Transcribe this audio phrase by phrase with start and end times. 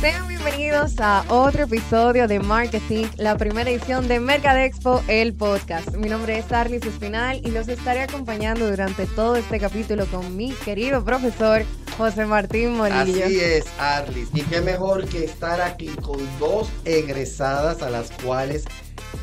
[0.00, 5.94] Sean bienvenidos a otro episodio de Marketing, la primera edición de Mercadexpo, el podcast.
[5.96, 10.52] Mi nombre es Arlis Espinal y los estaré acompañando durante todo este capítulo con mi
[10.52, 11.62] querido profesor
[11.96, 13.24] José Martín Morillo.
[13.24, 14.28] Así es, Arlis.
[14.34, 18.66] Y qué mejor que estar aquí con dos egresadas a las cuales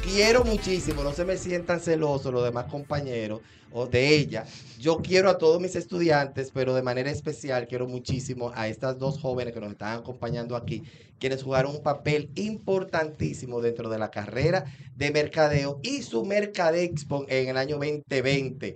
[0.03, 1.03] quiero muchísimo.
[1.03, 3.41] No se me sientan celosos los demás compañeros
[3.71, 4.45] o de ella.
[4.79, 9.19] Yo quiero a todos mis estudiantes, pero de manera especial quiero muchísimo a estas dos
[9.19, 10.83] jóvenes que nos están acompañando aquí,
[11.19, 14.65] quienes jugaron un papel importantísimo dentro de la carrera
[14.95, 18.75] de mercadeo y su Mercadexpo en el año 2020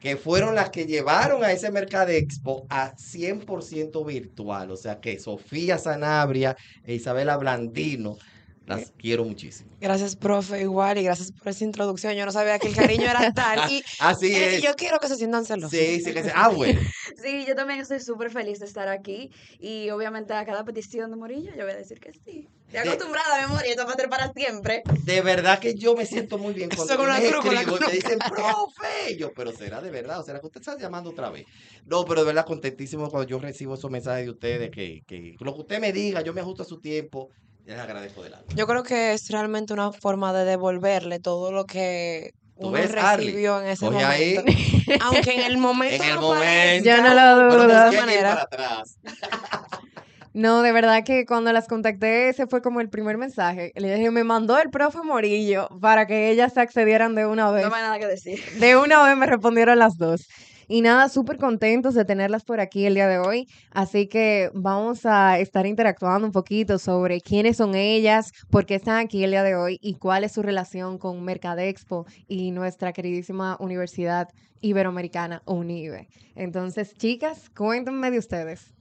[0.00, 4.72] que fueron las que llevaron a ese Mercadexpo a 100% virtual.
[4.72, 8.18] O sea que Sofía Sanabria e Isabela Blandino
[8.66, 9.70] las quiero muchísimo.
[9.80, 12.14] Gracias, profe, igual, y gracias por esa introducción.
[12.14, 13.70] Yo no sabía que el cariño era tal.
[13.70, 14.62] Y Así eh, es.
[14.62, 15.70] yo quiero que se sientan celosos.
[15.76, 16.32] Sí, sí, que se...
[16.34, 16.80] Ah, bueno.
[17.22, 19.30] Sí, yo también estoy súper feliz de estar aquí
[19.60, 22.48] y obviamente a cada petición de Morillo yo voy a decir que sí.
[22.66, 24.82] Estoy acostumbrada a mi Morillo, esto va a ser para siempre.
[25.04, 27.60] De verdad que yo me siento muy bien cuando con la les cruz, con la
[27.60, 27.88] escribo y cruz.
[27.90, 29.12] me dicen, profe.
[29.12, 31.44] Y Yo, pero será de verdad, o será que usted está llamando otra vez.
[31.86, 35.54] No, pero de verdad contentísimo cuando yo recibo esos mensajes de ustedes, que, que lo
[35.54, 37.28] que usted me diga, yo me ajusto a su tiempo.
[37.64, 38.46] Les agradezco del alma.
[38.54, 42.90] Yo creo que es realmente una forma de devolverle todo lo que ¿Tú uno ves,
[42.92, 44.34] recibió en ese ahí.
[44.36, 44.52] momento.
[45.04, 46.02] Aunque en el momento.
[46.04, 46.84] En el no momento.
[46.88, 47.88] Yo no lo pero de dudo.
[47.88, 48.30] esa Tiene que ir manera.
[48.30, 48.98] para atrás.
[50.34, 53.70] No, de verdad que cuando las contacté, ese fue como el primer mensaje.
[53.76, 57.64] Le dije, me mandó el profe Morillo para que ellas se accedieran de una vez.
[57.64, 58.42] No me hay nada que decir.
[58.58, 60.26] De una vez me respondieron las dos.
[60.72, 63.46] Y nada, súper contentos de tenerlas por aquí el día de hoy.
[63.72, 68.96] Así que vamos a estar interactuando un poquito sobre quiénes son ellas, por qué están
[68.96, 73.58] aquí el día de hoy y cuál es su relación con Mercadexpo y nuestra queridísima
[73.60, 74.30] Universidad
[74.62, 76.08] Iberoamericana, UNIBE.
[76.36, 78.72] Entonces, chicas, cuéntenme de ustedes.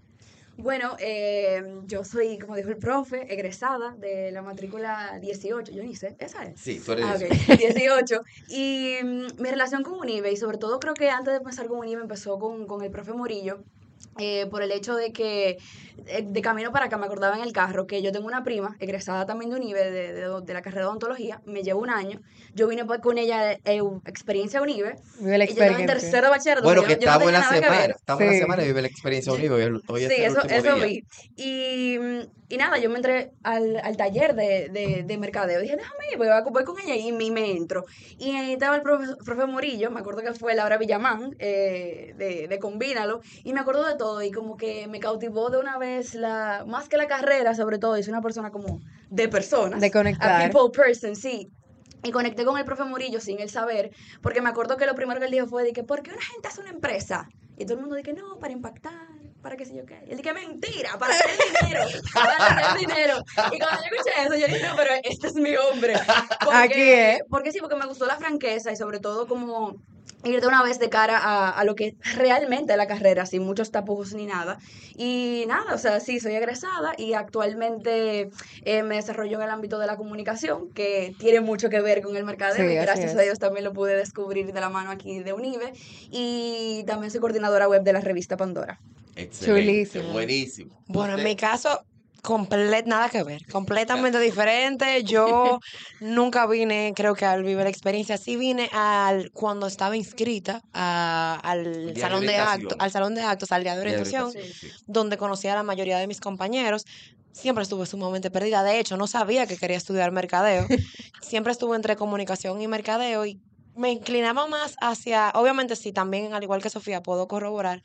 [0.62, 5.96] Bueno, eh, yo soy, como dijo el profe, egresada de la matrícula 18, yo ni
[5.96, 6.60] sé, esa es.
[6.60, 7.26] Sí, tú eres Ah, eso.
[7.26, 8.22] ok, 18.
[8.50, 11.80] Y mm, mi relación con Unive, y sobre todo creo que antes de empezar con
[11.80, 13.64] Unive empezó con, con el profe Morillo,
[14.18, 15.58] eh, por el hecho de que
[16.08, 18.76] eh, de camino para acá me acordaba en el carro que yo tengo una prima
[18.80, 22.20] egresada también de Unive, de, de- de la carrera de odontología, me llevó un año,
[22.54, 26.64] yo vine con ella eh, experiencia Unive, Vive la y yo en tercero de bachillerato,
[26.64, 27.86] Bueno, que estamos en la semana.
[27.86, 29.32] Estamos en la semana y vive la experiencia.
[29.34, 30.86] Hoy, es Sí, el eso, eso día.
[30.86, 31.04] vi.
[31.36, 31.96] Y,
[32.50, 35.62] y nada, yo me entré al, al taller de, de, de mercadeo.
[35.62, 37.86] Dije, déjame ir, voy, a- voy con ella y me, me entro.
[38.18, 42.48] Y ahí estaba el profe, profe Morillo, me acuerdo que fue Laura Villamán, eh, de,
[42.48, 43.22] de Combínalo.
[43.44, 46.90] Y me acuerdo de todo y como que me cautivó de una vez, la más
[46.90, 48.80] que la carrera, sobre todo, es una persona como
[49.12, 49.80] de personas.
[49.80, 50.52] De A conectar.
[50.52, 51.52] people person, sí.
[52.04, 53.92] Y conecté con el profe Murillo sin él saber,
[54.24, 56.22] porque me acuerdo que lo primero que él dijo fue de que, ¿por qué una
[56.22, 57.30] gente hace una empresa?
[57.60, 59.08] Y todo el mundo dije, no, para impactar,
[59.42, 60.00] para qué sé yo qué.
[60.08, 61.32] Y él dije, mentira, para hacer
[61.62, 61.82] dinero,
[62.14, 63.24] para hacer dinero.
[63.52, 65.94] Y cuando yo escuché eso, yo dije, no, pero este es mi hombre.
[66.44, 67.20] Porque, Aquí es.
[67.30, 69.76] Porque sí, porque me gustó la franqueza y sobre todo como
[70.24, 73.44] ir de una vez de cara a, a lo que realmente es la carrera, sin
[73.44, 74.60] muchos tapujos ni nada.
[74.96, 78.30] Y nada, o sea, sí, soy egresada y actualmente
[78.64, 82.16] eh, me desarrollo en el ámbito de la comunicación, que tiene mucho que ver con
[82.16, 85.20] el mercadeo Sí, y gracias a Dios también lo pude descubrir de la mano aquí
[85.20, 85.74] de Unive.
[86.12, 88.80] Y también soy coordinadora web de la revista Pandora.
[89.16, 89.62] Excelente.
[89.92, 90.14] Chulísimo.
[90.14, 90.84] Buenísimo.
[90.88, 91.84] Bueno, en mi caso,
[92.24, 95.04] comple- nada que ver, completamente diferente.
[95.04, 95.60] Yo
[96.00, 101.40] nunca vine, creo que al vivir la experiencia, sí vine al cuando estaba inscrita a-
[101.44, 104.40] al de salón de actos, al salón de actos, al día de de orientación, sí.
[104.88, 106.86] donde conocí a la mayoría de mis compañeros.
[107.34, 108.62] Siempre estuve sumamente perdida.
[108.62, 110.68] De hecho, no sabía que quería estudiar mercadeo.
[111.22, 113.40] Siempre estuve entre comunicación y mercadeo y
[113.76, 117.82] me inclinaba más hacia, obviamente sí, también al igual que Sofía, puedo corroborar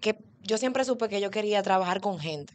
[0.00, 2.54] que yo siempre supe que yo quería trabajar con gente.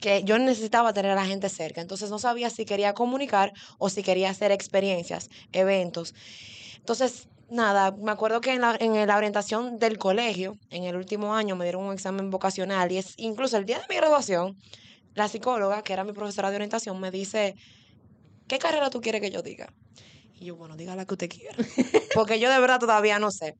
[0.00, 1.80] Que yo necesitaba tener a la gente cerca.
[1.80, 6.14] Entonces no sabía si quería comunicar o si quería hacer experiencias, eventos.
[6.76, 11.34] Entonces, nada, me acuerdo que en la, en la orientación del colegio, en el último
[11.34, 14.56] año, me dieron un examen vocacional y es incluso el día de mi graduación,
[15.14, 17.54] la psicóloga, que era mi profesora de orientación, me dice,
[18.48, 19.72] ¿qué carrera tú quieres que yo diga?
[20.42, 21.54] Y yo, bueno, diga la que usted quiera.
[22.14, 23.54] Porque yo de verdad todavía no sé.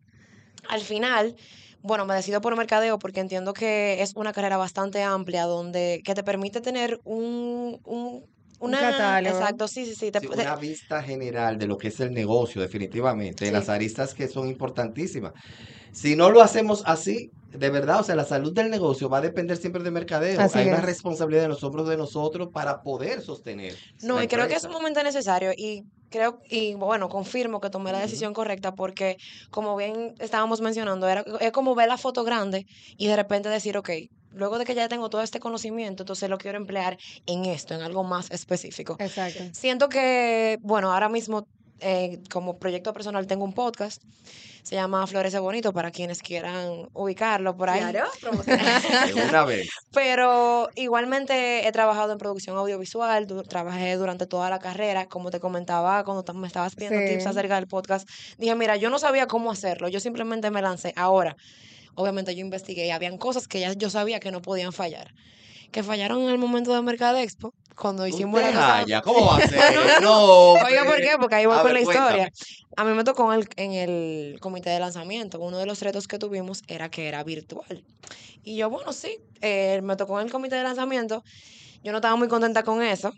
[0.68, 1.36] Al final,
[1.82, 6.14] bueno, me decido por mercadeo porque entiendo que es una carrera bastante amplia donde que
[6.14, 8.24] te permite tener un, un
[8.60, 9.36] una catálogo.
[9.36, 12.12] exacto, sí, sí, sí, te- Sí, te- una vista general de lo que es el
[12.12, 13.56] negocio, definitivamente, de Sí.
[13.56, 15.32] las aristas que son importantísimas.
[15.92, 19.20] Si no lo hacemos así, de verdad, o sea, la salud del negocio va a
[19.20, 20.40] depender siempre de mercadeo.
[20.40, 20.86] Así Hay una es.
[20.86, 23.74] responsabilidad en los hombros de nosotros para poder sostener.
[24.02, 27.90] No, y creo que es un momento necesario y creo, y bueno, confirmo que tomé
[27.90, 29.16] la decisión correcta porque,
[29.50, 32.66] como bien estábamos mencionando, era, es como ver la foto grande
[32.96, 33.90] y de repente decir, ok,
[34.30, 37.82] luego de que ya tengo todo este conocimiento, entonces lo quiero emplear en esto, en
[37.82, 38.96] algo más específico.
[39.00, 39.42] Exacto.
[39.52, 41.48] Siento que, bueno, ahora mismo
[41.82, 44.02] eh, como proyecto personal tengo un podcast,
[44.62, 47.80] se llama Florece Bonito para quienes quieran ubicarlo por ahí.
[47.80, 48.08] Claro.
[49.06, 49.68] De una vez.
[49.92, 55.40] Pero igualmente he trabajado en producción audiovisual, du- trabajé durante toda la carrera, como te
[55.40, 57.14] comentaba cuando me estabas pidiendo Sí.
[57.14, 58.08] tips acerca del podcast,
[58.38, 60.92] dije, mira, yo no sabía cómo hacerlo, yo simplemente me lancé.
[60.96, 61.36] Ahora,
[61.96, 65.12] obviamente yo investigué y habían cosas que ya yo sabía que no podían fallar,
[65.72, 70.02] que fallaron en el momento de Mercadexpo, cuando hicimos la haya, ¿Cómo va a ser?
[70.02, 70.52] No.
[70.52, 71.16] Oiga, ¿por qué?
[71.18, 72.30] Porque ahí voy A con ver, la historia.
[72.30, 72.30] cuéntame.
[72.76, 75.40] A mí me tocó en el, en el comité de lanzamiento.
[75.40, 77.82] Uno de los retos que tuvimos era que era virtual.
[78.44, 81.24] Y yo, bueno, sí, eh, me tocó en el comité de lanzamiento.
[81.82, 83.12] Yo no estaba muy contenta con eso.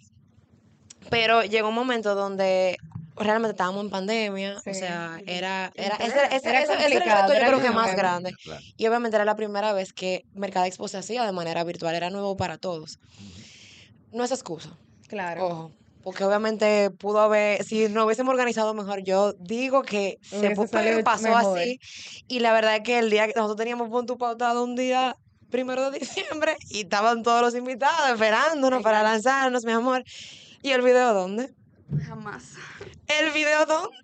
[1.11, 2.77] Pero llegó un momento donde
[3.17, 4.61] realmente estábamos en pandemia.
[4.63, 4.71] Sí.
[4.71, 7.95] O sea, era, era, ese, Era ese, era ese- ese reto, yo creo que más
[7.95, 8.33] grande.
[8.43, 8.61] Claro.
[8.77, 11.95] Y obviamente era la primera vez que Mercadexpo se hacía de manera virtual.
[11.95, 12.99] Era nuevo para todos.
[14.13, 14.71] No es excusa.
[15.09, 15.47] Claro.
[15.47, 15.73] Ojo,
[16.03, 20.55] porque obviamente pudo haber, si nos hubiésemos organizado mejor, yo digo que se
[21.03, 21.59] pasó mejor.
[21.59, 21.79] así.
[22.29, 25.17] Y la verdad es que el día que nosotros teníamos punto pautado un día
[25.51, 30.05] primero de diciembre y estaban todos los invitados esperándonos para lanzarnos, mi amor.
[30.63, 31.53] ¿Y el video dónde?
[32.07, 32.55] Jamás.
[33.07, 33.97] ¿El video dónde?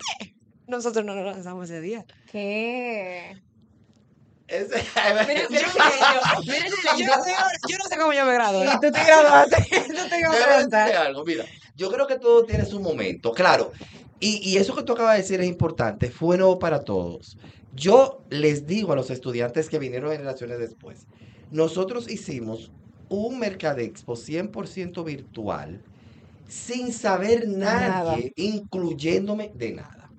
[0.66, 2.04] Nosotros no lo lanzamos ese día.
[2.30, 3.36] ¿Qué?
[4.46, 5.68] Ese- Mira, mira, mira,
[6.98, 7.32] Yo no sé,
[7.68, 8.66] yo no sé cómo yo me gradué.
[8.66, 9.56] Y tú te graduaste.
[9.94, 11.44] no te decirte algo, mira,
[11.76, 13.70] yo creo que todo tiene su momento, claro.
[14.18, 17.38] Y, y eso que tú acabas de decir es importante, fue nuevo para todos.
[17.72, 21.06] Yo les digo a los estudiantes que vinieron generaciones después,
[21.50, 22.72] nosotros hicimos
[23.08, 25.82] un Mercadexpo 100% virtual,
[26.50, 28.16] sin saber nadie, Nada.
[28.36, 30.10] incluyéndome de nada.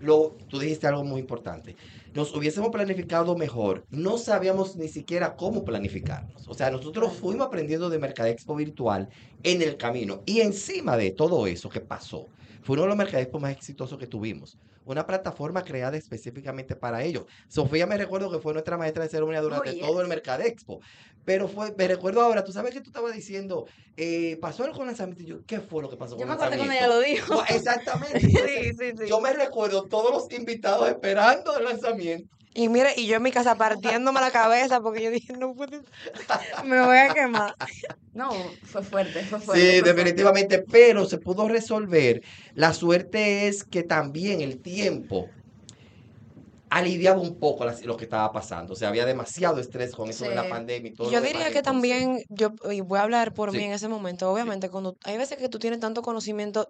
[0.00, 1.76] Lo, tú dijiste algo muy importante.
[2.12, 3.86] Nos hubiésemos planificado mejor.
[3.90, 6.48] No sabíamos ni siquiera cómo planificarnos.
[6.48, 9.08] O sea, nosotros fuimos aprendiendo de Mercadexpo virtual
[9.42, 10.22] en el camino.
[10.26, 12.26] Y encima de todo eso que pasó,
[12.62, 14.58] fue uno de los Mercadexpo más exitosos que tuvimos.
[14.86, 17.24] Una plataforma creada específicamente para ellos.
[17.48, 19.82] Sofía me recuerdo que fue nuestra maestra de ceremonia durante Oh, yes.
[19.82, 20.80] todo el Mercadexpo.
[21.24, 23.66] Pero fue, me recuerdo ahora, tú sabes que tú estabas diciendo,
[23.96, 25.24] eh, pasó algo con el lanzamiento.
[25.24, 26.84] Yo, ¿qué fue lo que pasó Yo con me el acuerdo cuando lanzamiento?
[26.84, 27.44] ella lo dijo.
[27.48, 28.20] Exactamente.
[28.20, 29.08] Sí, sí, sí.
[29.08, 32.36] Yo me recuerdo todos los invitados esperando el lanzamiento.
[32.56, 35.82] Y mire, y yo en mi casa partiéndome la cabeza porque yo dije, no puede
[36.64, 37.54] Me voy a quemar.
[38.14, 38.30] No,
[38.64, 39.60] fue fuerte, fue fuerte.
[39.60, 39.92] Sí, fue fuerte.
[39.94, 42.22] definitivamente, pero se pudo resolver.
[42.54, 45.28] La suerte es que también el tiempo
[46.70, 48.72] aliviaba un poco las- lo que estaba pasando.
[48.72, 51.10] O sea, había demasiado estrés con eso de la pandemia y todo.
[51.10, 53.64] Yo lo diría demás, que también, yo y voy a hablar por mí Sí.
[53.64, 56.68] en ese momento, obviamente, cuando hay veces que tú tienes tanto conocimiento,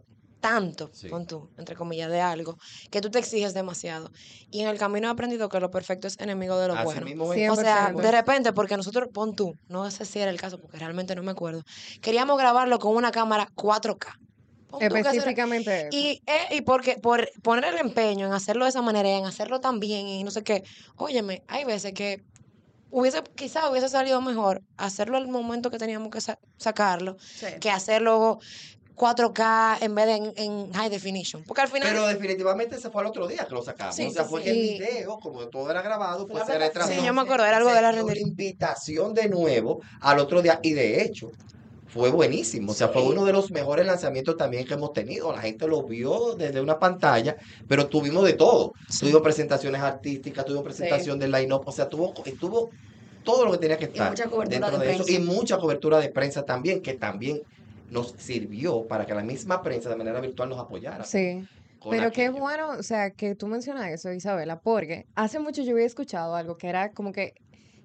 [0.48, 1.08] tanto, Sí.
[1.08, 2.56] con tú, entre comillas, de algo,
[2.90, 4.10] que tú te exiges demasiado.
[4.50, 7.04] Y en el camino he aprendido que lo perfecto es enemigo de lo así bueno.
[7.06, 7.24] mismo.
[7.24, 8.02] O sea, 100%.
[8.02, 11.22] de repente, porque nosotros, pon tú, no sé si era el caso, porque realmente no
[11.22, 11.62] me acuerdo,
[12.00, 14.14] queríamos grabarlo con una cámara 4K.
[14.70, 15.88] Pon tú que eso era- Específicamente eso.
[15.92, 19.24] y, eh, y porque por poner el empeño en hacerlo de esa manera y en
[19.26, 20.62] hacerlo tan bien y no sé qué,
[20.96, 22.22] óyeme, hay veces que
[22.90, 27.46] hubiese, quizá hubiese salido mejor hacerlo al momento que teníamos que sa- sacarlo Sí.
[27.60, 28.38] que hacerlo
[28.96, 31.42] 4K en vez de en, en high definition.
[31.44, 31.88] Porque al final...
[31.90, 33.94] Pero definitivamente ese fue el otro día que lo sacamos.
[33.94, 34.44] Sí, o sea, sí, fue sí.
[34.44, 36.90] que el video, como todo era grabado, pues se retrasó.
[36.92, 40.18] sí, yo me acuerdo, era algo de la Se dio render- invitación de nuevo al
[40.18, 41.30] otro día y de hecho
[41.88, 42.72] fue buenísimo.
[42.72, 43.08] O sea, fue Sí.
[43.08, 45.32] uno de los mejores lanzamientos también que hemos tenido.
[45.32, 47.36] La gente lo vio desde una pantalla,
[47.68, 48.72] pero tuvimos de todo.
[48.88, 49.00] Sí.
[49.00, 52.70] Tuvimos presentaciones artísticas, tuvimos presentación del line-up, o sea, tuvo, estuvo
[53.24, 55.04] todo lo que tenía que estar mucha cobertura dentro de de, eso.
[55.08, 57.40] Y mucha cobertura de prensa también, que también
[57.90, 61.04] nos sirvió para que la misma prensa de manera virtual nos apoyara.
[61.04, 61.46] Sí.
[61.88, 65.86] Pero qué bueno, o sea, que tú mencionas eso, Isabela, porque hace mucho yo había
[65.86, 67.34] escuchado algo que era como que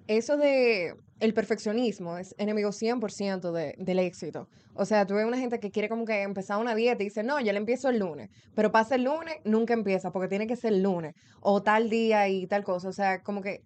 [0.07, 4.47] eso de el perfeccionismo es enemigo 100% de, del éxito.
[4.73, 7.21] O sea, tú ves una gente que quiere como que empezar una dieta y dice,
[7.21, 10.55] no, yo le empiezo el lunes, pero pasa el lunes, nunca empieza porque tiene que
[10.55, 12.89] ser el lunes o tal día y tal cosa.
[12.89, 13.61] O sea, como que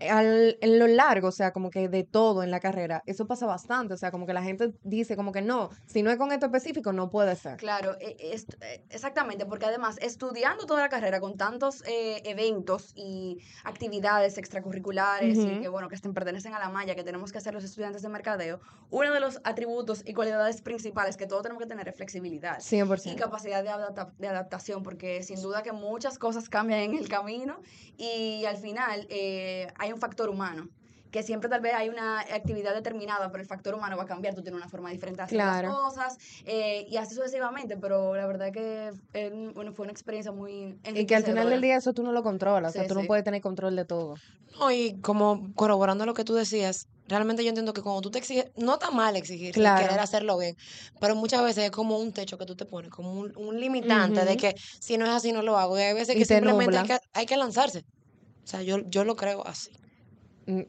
[0.00, 3.46] al, en lo largo, o sea, como que de todo en la carrera, eso pasa
[3.46, 3.94] bastante.
[3.94, 6.46] O sea, como que la gente dice como que no, si no es con esto
[6.46, 7.56] específico, no puede ser.
[7.56, 12.92] Claro, e- es- eh, exactamente, porque además estudiando toda la carrera con tantos eh, eventos
[12.94, 15.60] y actividades extracurriculares y Ujú.
[15.62, 18.08] que bueno, que estén, pertenecen a la malla que tenemos que hacer los estudiantes de
[18.08, 18.60] mercadeo,
[18.90, 22.58] uno de los atributos y cualidades principales que todos tenemos que tener es flexibilidad.
[22.58, 23.16] y 100%.
[23.16, 27.60] capacidad de, adapta- de adaptación, porque sin duda que muchas cosas cambian en el camino
[27.96, 30.68] y al final eh, hay un factor humano
[31.10, 34.34] que siempre tal vez hay una actividad determinada, pero el factor humano va a cambiar,
[34.34, 35.68] tú tienes una forma diferente de hacer Claro.
[35.68, 40.32] las cosas, eh, y así sucesivamente, pero la verdad que eh, bueno, fue una experiencia
[40.32, 42.88] muy Y que al final del día eso tú no lo controlas, o sea, Sí,
[42.88, 44.14] tú no puedes tener control de todo.
[44.58, 48.18] No, y como corroborando lo que tú decías, realmente yo entiendo que cuando tú te
[48.18, 49.84] exiges, no está mal exigir, Claro.
[49.84, 50.54] querer hacerlo bien,
[51.00, 54.24] pero muchas veces es como un techo que tú te pones, como un, un limitante
[54.24, 55.78] de que si no es así no lo hago.
[55.78, 57.82] Y hay veces Y que te simplemente hay que, hay que lanzarse.
[58.46, 59.72] O sea, yo, yo lo creo así.
[60.46, 60.62] Mm.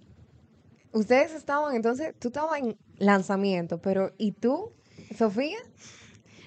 [0.93, 4.73] Ustedes estaban, entonces, tú estabas en lanzamiento, pero ¿y tú,
[5.15, 5.59] Sofía?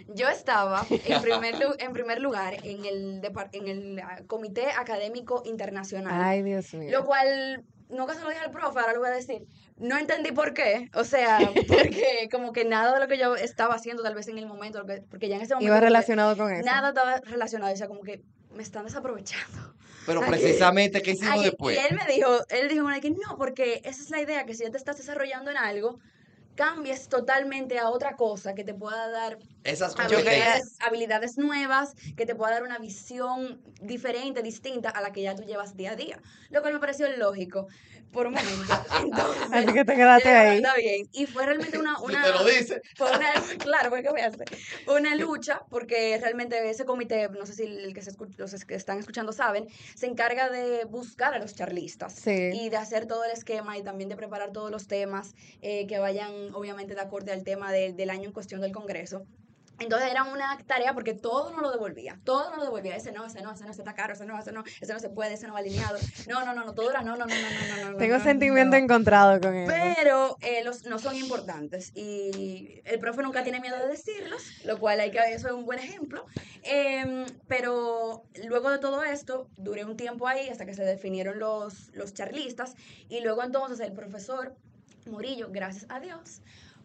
[0.08, 5.44] Yo estaba en primer, en primer lugar en el, depar- en el ah, Comité Académico
[5.46, 6.20] Internacional.
[6.20, 6.90] Ay, Dios mío.
[6.90, 9.46] Lo cual, nunca se lo dije al profe, ahora lo voy a decir.
[9.76, 10.90] No entendí por qué.
[10.94, 14.37] O sea, porque como que nada de lo que yo estaba haciendo tal vez en
[14.38, 15.72] el momento, porque ya en ese momento...
[15.72, 16.66] Iba relacionado con eso.
[16.66, 18.20] Nada estaba relacionado, o sea, como que
[18.52, 19.75] me están desaprovechando.
[20.11, 21.76] Pero precisamente, ¿qué hicimos después?
[21.76, 24.64] Y él me dijo, él dijo que no, porque esa es la idea, que si
[24.64, 25.99] ya te estás desarrollando en algo,
[26.57, 32.35] cambies totalmente a otra cosa que te pueda dar Esas habilidades, habilidades nuevas, que te
[32.35, 36.21] pueda dar una visión diferente, distinta a la que ya tú llevas día a día.
[36.50, 37.69] Lo cual me pareció lógico
[38.12, 38.75] por un momento.
[39.05, 40.57] Entonces, Así que te quedaste ahí.
[40.59, 41.07] Está bien.
[41.12, 41.97] Y fue realmente una...
[41.97, 42.81] Si una te lo dice.
[42.97, 44.45] fue una, claro, ¿qué voy a hacer?
[44.85, 48.75] Fue una lucha, porque realmente ese comité, no sé si el que se los que
[48.75, 52.50] están escuchando saben, se encarga de buscar a los charlistas Sí.
[52.52, 55.99] y de hacer todo el esquema y también de preparar todos los temas eh, que
[55.99, 59.23] vayan, obviamente, de acorde al tema del- del año en cuestión del Congreso.
[59.80, 63.25] Entonces era una tarea porque todo no lo devolvía, todo no lo devolvía, ese no,
[63.25, 65.34] ese no, ese no, ese está caro, ese no, ese no, ese no se puede,
[65.34, 67.90] ese no va alineado, no, no, no, no, todo era no, no, no, no, no,
[67.92, 68.84] no, Tengo no, sentimiento no.
[68.84, 69.72] encontrado con eso.
[69.96, 74.78] Pero eh, los, no son importantes y el profe nunca tiene miedo de decirlos, lo
[74.78, 76.26] cual hay que, eso es un buen ejemplo.
[76.62, 81.88] Em, pero luego de todo esto, duré un tiempo ahí hasta que se definieron los,
[81.94, 82.75] los charlistas
[83.08, 84.54] y luego entonces el profesor
[85.06, 86.42] Murillo, gracias a Dios,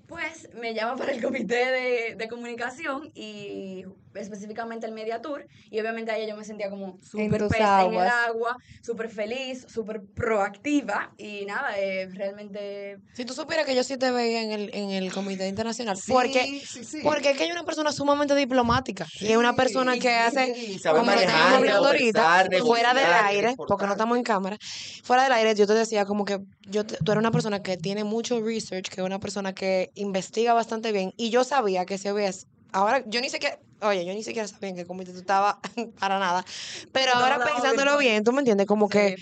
[0.07, 3.85] pues me llama para el comité de, de comunicación y
[4.15, 8.55] específicamente el Media Tour y obviamente ahí yo me sentía como súper en el agua,
[8.83, 14.11] súper feliz, súper proactiva y nada, eh, realmente Si tú supieras que yo sí te
[14.11, 16.99] veía en el, en el Comité Internacional, porque, Sí, sí, sí.
[17.03, 20.13] porque es que hay una persona sumamente diplomática y es una persona Sí, que sí,
[20.13, 24.57] hace como manejar, hablando ahorita, fuera del aire, porque no estamos en cámara,
[25.03, 27.77] fuera del aire yo te decía como que yo te- tú eres una persona que
[27.77, 31.97] tiene mucho research, que es una persona que investiga bastante bien, y yo sabía que
[31.97, 35.19] si ves, ahora yo ni siquiera, oye, yo ni siquiera sabía en qué comité tú
[35.19, 35.57] estabas
[35.99, 36.43] para nada,
[36.91, 39.15] pero ahora pensándolo bien, tú me entiendes, como que.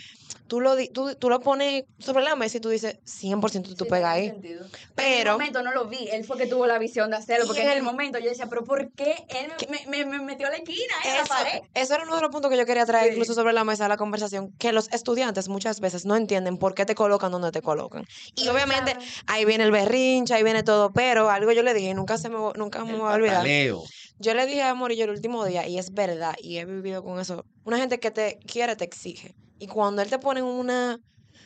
[0.53, 3.89] Tú lo, tú, tú lo pones sobre la mesa y tú dices, 100% tú Sí,
[3.89, 4.27] pegas ahí.
[4.29, 4.63] sentido.
[4.65, 7.48] En Pero- el momento no lo vi, él fue que tuvo la visión de hacerlo,
[7.48, 10.45] porque en en el momento yo decía, pero ¿por qué él me, me- me metió
[10.45, 11.62] a la esquina, en la Eso, pared?
[11.74, 13.12] eso era uno de los puntos que yo quería traer Sí.
[13.13, 16.75] incluso sobre la mesa de la conversación, que los estudiantes muchas veces no entienden por
[16.75, 18.03] qué te colocan donde te colocan.
[18.36, 18.95] Y Pero obviamente
[19.25, 22.38] ahí viene el berrinche, ahí viene todo, pero algo yo le dije nunca se me,
[22.57, 23.38] nunca me voy a olvidar.
[23.38, 23.81] pataleo.
[24.19, 27.19] Yo le dije a Morillo el último día, y es verdad, y he vivido con
[27.19, 29.33] eso, una gente que te quiere te exige.
[29.60, 31.00] Y cuando él te pone en una,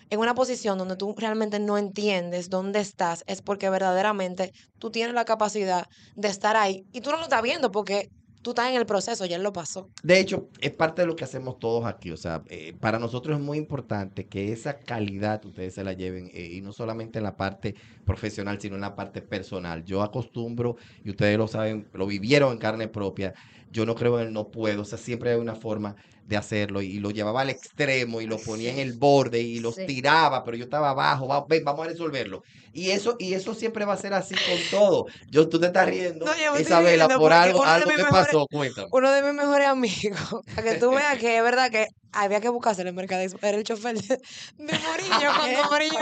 [0.09, 5.13] en una posición donde tú realmente no entiendes dónde estás, es porque verdaderamente tú tienes
[5.13, 5.85] la capacidad
[6.15, 6.85] de estar ahí.
[6.93, 8.09] Y tú no lo estás viendo porque
[8.47, 9.89] tú estás en el proceso, ya él lo pasó.
[10.03, 12.11] De hecho, es parte de lo que hacemos todos aquí.
[12.11, 16.31] O sea, eh, para nosotros es muy importante que esa calidad ustedes se la lleven,
[16.33, 19.83] eh, y no solamente en la parte profesional, sino en la parte personal.
[19.83, 23.33] Yo acostumbro, y ustedes lo saben, lo vivieron en carne propia.
[23.71, 24.81] Yo no creo en el no puedo.
[24.81, 25.95] O sea, siempre hay una forma
[26.25, 29.75] de hacerlo y lo llevaba al extremo y lo ponía en el borde y los
[29.75, 29.85] Sí.
[29.85, 32.41] tiraba, pero yo estaba abajo, va- ven, vamos a resolverlo.
[32.73, 35.05] Y eso, y eso siempre va a ser así con todo.
[35.31, 38.87] Yo, tú te estás riendo, No, Isabela, por algo, algo que pasó, cuéntame.
[38.91, 42.49] Uno de mis mejores amigos, para que tú veas que es verdad que había que
[42.49, 44.17] buscarse el mercadeo, era el chofer de,
[44.57, 45.97] de Morillo cuando Morillo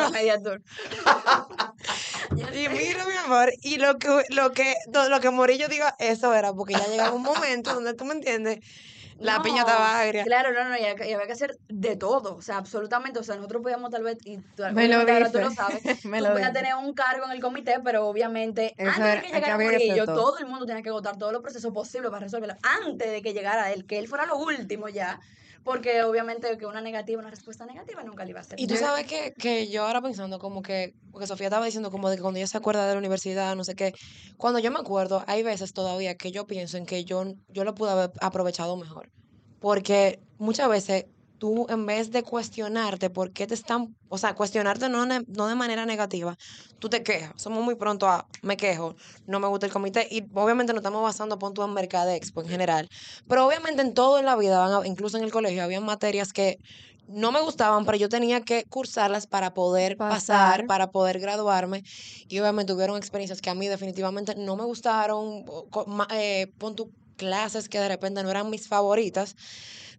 [2.41, 2.51] Para
[3.25, 4.73] amor, y lo que, lo que,
[5.09, 8.59] lo, que Morillo diga, eso era, porque ya llegaba un momento donde tú me entiendes,
[9.17, 10.23] la piña No, estaba agria.
[10.25, 13.19] Claro, no, no, y había, que- y había que hacer de todo, o sea, absolutamente,
[13.19, 16.25] o sea, nosotros podíamos tal vez, y tú, Me lo tú lo sabes, me tú
[16.25, 19.33] lo podías tener un cargo en el comité, pero obviamente Eso antes era- de que
[19.33, 20.15] llegara Murillo, todo.
[20.15, 22.55] todo el mundo tenía que agotar todos los procesos posibles para resolverlo
[22.85, 25.19] antes de que llegara él, que él fuera lo último ya,
[25.65, 28.59] porque obviamente que una negativa, una respuesta negativa nunca le iba a hacer.
[28.59, 32.07] Y tú sabes que, que yo ahora pensando como que, porque Sofía estaba diciendo como
[32.11, 33.95] de que cuando ella se acuerda de la universidad, no sé qué,
[34.37, 37.73] cuando yo me acuerdo, hay veces todavía que yo pienso en que yo, yo lo
[37.73, 39.09] pude haber aprovechado mejor.
[39.59, 41.05] Porque muchas veces
[41.45, 45.53] tú en vez de cuestionarte por qué te están, o sea, cuestionarte no, no de
[45.53, 46.35] manera negativa,
[46.79, 47.33] tú te quejas.
[47.35, 48.95] Somos muy pronto a, me quejo,
[49.27, 52.89] no me gusta el comité y obviamente nos estamos basando punto en Mercadexpo en general.
[53.29, 56.57] Pero obviamente en todo en la vida, incluso en el colegio, había materias que
[57.07, 60.65] no me gustaban, pero yo tenía que cursarlas para poder pasar, Pasar.
[60.65, 61.83] para poder graduarme.
[62.27, 65.45] Y obviamente hubieron experiencias que a mí definitivamente no me gustaron,
[66.09, 69.35] eh, pon tu clases que de repente no eran mis favoritas,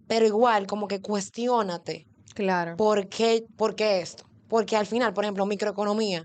[0.07, 2.77] pero igual como que cuestiónate, Claro.
[2.77, 4.25] ¿por qué, por qué esto?
[4.49, 6.25] Porque al final, por ejemplo, microeconomía,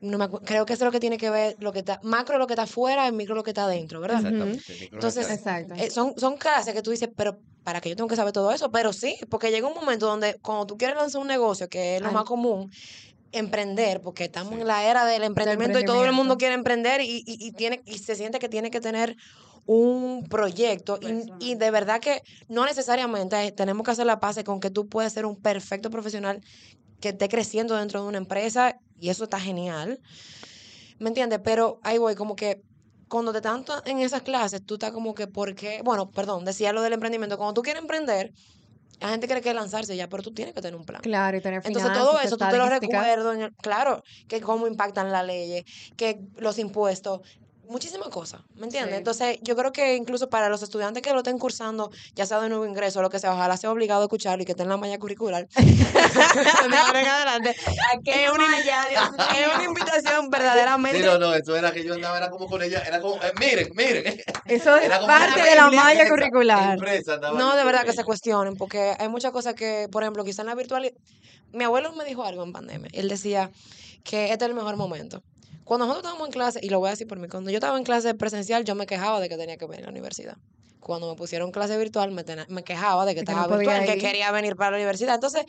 [0.00, 2.38] no me creo que eso es lo que tiene que ver, lo que está, macro
[2.38, 4.18] lo que está afuera, y micro lo que está adentro, ¿verdad?
[4.18, 4.62] Exactamente.
[4.92, 5.74] Entonces, Exacto.
[5.74, 8.50] Eh, son, son clases que tú dices, pero ¿para qué yo tengo que saber todo
[8.52, 8.70] eso?
[8.70, 12.02] Pero sí, porque llega un momento donde cuando tú quieres lanzar un negocio, que es
[12.02, 12.14] lo Ay.
[12.14, 12.68] más común,
[13.32, 14.60] emprender, porque estamos Sí.
[14.60, 17.80] en la era del emprendimiento y todo el mundo quiere emprender y, y, y tiene,
[17.86, 19.16] y se siente que tiene que tener
[19.64, 24.42] un proyecto y, y de verdad que no necesariamente eh, tenemos que hacer la paz
[24.44, 26.40] con que tú puedes ser un perfecto profesional
[27.00, 29.98] que esté creciendo dentro de una empresa y eso está genial.
[30.98, 31.40] ¿Me entiendes?
[31.44, 32.62] Pero ahí voy, como que
[33.08, 35.82] cuando te están en esas clases, tú estás como que, ¿por qué?
[35.84, 37.36] Bueno, perdón, decía lo del emprendimiento.
[37.36, 38.30] Cuando tú quieres emprender,
[39.00, 41.02] la gente cree que lanzarse ya, pero tú tienes que tener un plan.
[41.02, 44.40] Claro, y tener Entonces finanzas, todo eso tú te lo recuerdo, en el- claro, que
[44.40, 45.64] cómo impactan las leyes,
[45.96, 47.20] que los impuestos,
[47.72, 48.92] muchísimas cosas, ¿me entiendes?
[48.92, 48.98] Sí.
[48.98, 52.48] Entonces yo creo que incluso para los estudiantes que lo estén cursando, ya sea de
[52.48, 54.70] nuevo ingreso o lo que sea, ojalá sea obligado a escucharlo y que estén en
[54.70, 55.48] la malla curricular.
[55.56, 57.56] de ahora en adelante.
[58.04, 59.02] Es una, malla, Dios
[59.38, 61.00] es una invitación verdaderamente.
[61.00, 63.32] Sí, no, no, eso era que yo andaba, era como con ella, era como, eh,
[63.40, 64.22] miren, miren.
[64.46, 66.74] Eso es Era como parte de la malla curricular.
[66.74, 70.42] empresa No, de verdad que se cuestionen, porque hay muchas cosas que, por ejemplo, quizá
[70.42, 70.94] en la virtualidad.
[71.52, 72.90] Mi abuelo me dijo algo en pandemia.
[72.92, 73.50] Él decía
[74.04, 75.22] que este es el mejor momento.
[75.64, 77.78] Cuando nosotros estábamos en clase, y lo voy a decir por mí, cuando yo estaba
[77.78, 80.36] en clase presencial, yo me quejaba de que tenía que venir a la universidad.
[80.80, 83.98] Cuando me pusieron clase virtual, me, tena- me quejaba de que estaba no virtual, que
[84.00, 85.14] quería venir para la universidad.
[85.14, 85.44] Entonces,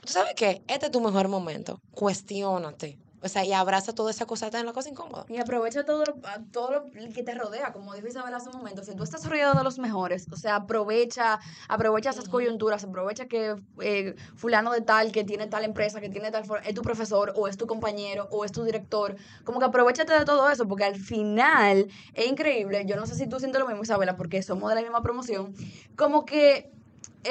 [0.00, 0.60] ¿tú sabes qué?
[0.66, 1.78] Este es tu mejor momento.
[1.92, 2.98] Cuestiónate.
[3.22, 5.24] O sea, y abraza toda esa cosa, está en la cosa incómoda.
[5.28, 6.04] Y aprovecha todo
[6.52, 6.84] todo lo
[7.14, 8.84] que te rodea, como dijo Isabel hace un momento.
[8.84, 13.56] Si tú estás rodeado de los mejores, o sea, aprovecha, aprovecha esas coyunturas, aprovecha que
[13.80, 17.48] eh, fulano de tal, que tiene tal empresa, que tiene tal, es tu profesor, o
[17.48, 19.16] es tu compañero, o es tu director.
[19.44, 22.84] Como que aprovechate de todo eso, porque al final es increíble.
[22.86, 25.54] Yo no sé si tú sientes lo mismo, Isabela, porque somos de la misma promoción.
[25.96, 26.70] Como que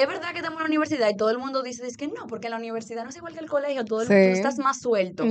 [0.00, 2.26] es verdad que estamos en la universidad y todo el mundo dice, dice que no,
[2.28, 4.12] porque en la universidad no es igual que el colegio, todo el Sí.
[4.14, 5.24] mundo estás más suelto.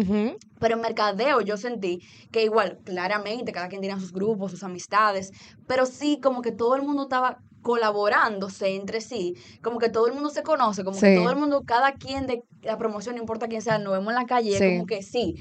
[0.59, 2.00] Pero en mercadeo yo sentí
[2.32, 5.32] que igual, claramente, cada quien tenía sus grupos, sus amistades,
[5.67, 10.13] pero sí como que todo el mundo estaba colaborándose entre sí, como que todo el
[10.13, 13.47] mundo se conoce, como que todo el mundo, cada quien de la promoción, no importa
[13.47, 14.65] quién sea, nos vemos en la calle, Sí.
[14.65, 15.36] como que sí,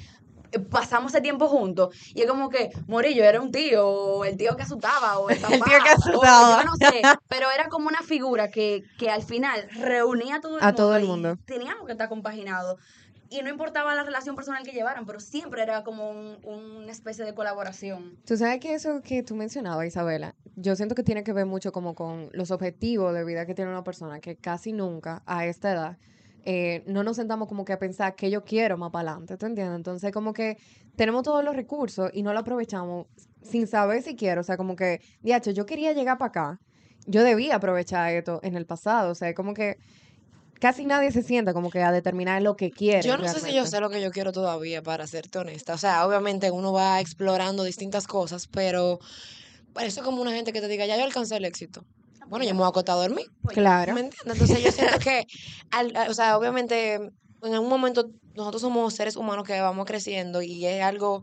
[0.60, 4.56] pasamos ese tiempo juntos, y es como que Morillo era un tío, o el tío
[4.56, 6.58] que asustaba, o el papá, tío que o asustaba.
[6.62, 10.58] yo no sé, pero era como una figura que, que al final reunía a todo
[10.58, 10.76] el A mundo.
[10.76, 11.36] todo el mundo.
[11.46, 12.80] Teníamos que estar compaginados.
[13.28, 17.24] Y no importaba la relación personal que llevaran, pero siempre era como un- una especie
[17.24, 18.16] de colaboración.
[18.24, 21.72] Tú sabes que eso que tú mencionabas, Isabela, yo siento que tiene que ver mucho
[21.72, 25.72] como con los objetivos de vida que tiene una persona, que casi nunca a esta
[25.72, 25.98] edad
[26.48, 29.46] eh, no nos sentamos como que a pensar que yo quiero más para adelante, ¿tú
[29.46, 29.74] entiendes?
[29.74, 30.56] Entonces como que
[30.94, 33.08] tenemos todos los recursos y no lo aprovechamos
[33.42, 36.60] sin saber si quiero, o sea, como que, diacho, yo quería llegar para acá,
[37.06, 39.76] yo debía aprovechar esto en el pasado, o sea, como que
[40.60, 43.02] casi nadie se sienta como que a determinar lo que quiere.
[43.02, 45.74] Yo no sé si yo sé lo que yo quiero todavía, para serte honesta.
[45.74, 49.00] O sea, obviamente uno va explorando distintas cosas, pero
[49.72, 51.84] parece como una gente que te diga, ya yo alcancé el éxito.
[52.28, 53.26] Bueno, yo me voy a acostar a dormir.
[53.48, 53.94] Claro.
[53.94, 54.40] ¿Me entiendes?
[54.40, 55.24] Entonces yo siento que,
[55.70, 60.66] al- o sea, obviamente en algún momento nosotros somos seres humanos que vamos creciendo y
[60.66, 61.22] es algo,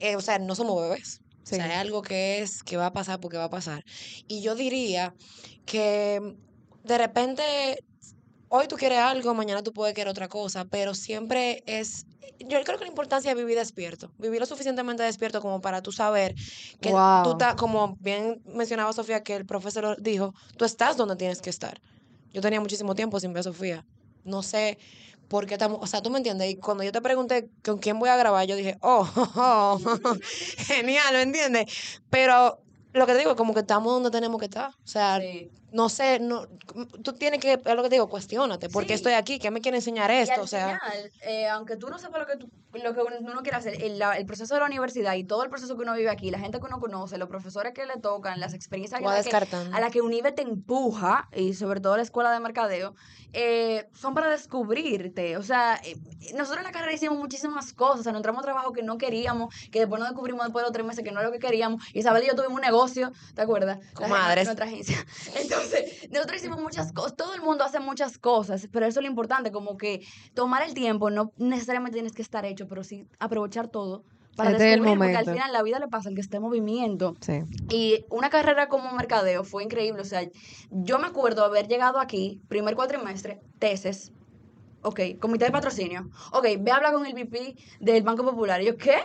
[0.00, 1.20] eh, o sea, no somos bebés.
[1.44, 1.56] Sí.
[1.56, 3.82] O sea, es algo que es, que va a pasar porque va a pasar.
[4.26, 5.12] Y yo diría
[5.66, 6.20] que
[6.84, 7.42] de repente
[8.48, 12.06] hoy tú quieres algo, mañana tú puedes querer otra cosa, pero siempre es,
[12.38, 15.92] yo creo que la importancia es vivir despierto, vivir lo suficientemente despierto como para tú
[15.92, 16.34] saber
[16.80, 21.40] que tú estás, como bien mencionaba Sofía, que el profesor dijo, tú estás donde tienes
[21.40, 21.80] que estar.
[22.32, 23.84] Yo tenía muchísimo tiempo sin ver a Sofía.
[24.24, 24.78] No sé
[25.28, 26.50] por qué estamos, o sea, tú me entiendes.
[26.50, 30.16] Y cuando yo te pregunté con quién voy a grabar, yo dije, oh, oh, oh,
[30.58, 32.00] genial, ¿me entiendes?
[32.10, 32.60] Pero
[32.92, 34.70] lo que te digo es como que estamos donde tenemos que estar.
[34.70, 35.50] O sea, Sí.
[35.74, 36.46] No sé, no,
[37.02, 38.94] tú tienes que, es lo que te digo, cuestionate, ¿por qué Sí.
[38.94, 39.40] estoy aquí?
[39.40, 40.34] ¿Qué me quiere enseñar Y esto?
[40.34, 43.42] al O sea, final, eh, aunque tú no sepas lo que, tú- lo que uno
[43.42, 45.94] quiere hacer, el, la- el proceso de la universidad y todo el proceso que uno
[45.94, 49.08] vive aquí, la gente que uno conoce, los profesores que le tocan, las experiencias voy
[49.08, 52.30] a a las que, a la que UNIVE te empuja, y sobre todo la escuela
[52.30, 52.94] de mercadeo,
[53.32, 55.36] eh, son para descubrirte.
[55.36, 55.96] O sea, eh,
[56.34, 58.96] nosotros en la carrera hicimos muchísimas cosas, o sea, nos entramos a trabajo que no
[58.96, 61.40] queríamos, que después nos descubrimos después de los tres meses que no era lo que
[61.40, 61.82] queríamos.
[61.94, 63.78] Isabel y yo tuvimos un negocio, ¿te acuerdas?
[63.78, 64.44] La- Comadres.
[64.44, 65.04] Nuestra agencia.
[65.34, 65.63] Entonces,
[66.10, 69.52] nosotros hicimos muchas cosas, todo el mundo hace muchas cosas, pero eso es lo importante,
[69.52, 74.04] como que tomar el tiempo, no necesariamente tienes que estar hecho, pero sí aprovechar todo
[74.36, 76.42] para Este es el porque al final la vida le pasa al que está en
[76.42, 77.14] movimiento.
[77.20, 77.42] Sí.
[77.70, 80.02] Y una carrera como mercadeo fue increíble.
[80.02, 80.28] O sea,
[80.70, 84.12] yo me acuerdo haber llegado aquí, primer cuatrimestre, tesis.
[84.82, 86.10] Ok, comité de patrocinio.
[86.32, 88.60] Ok, ve a hablar con el VP del Banco Popular.
[88.60, 88.96] Y yo, ¿qué?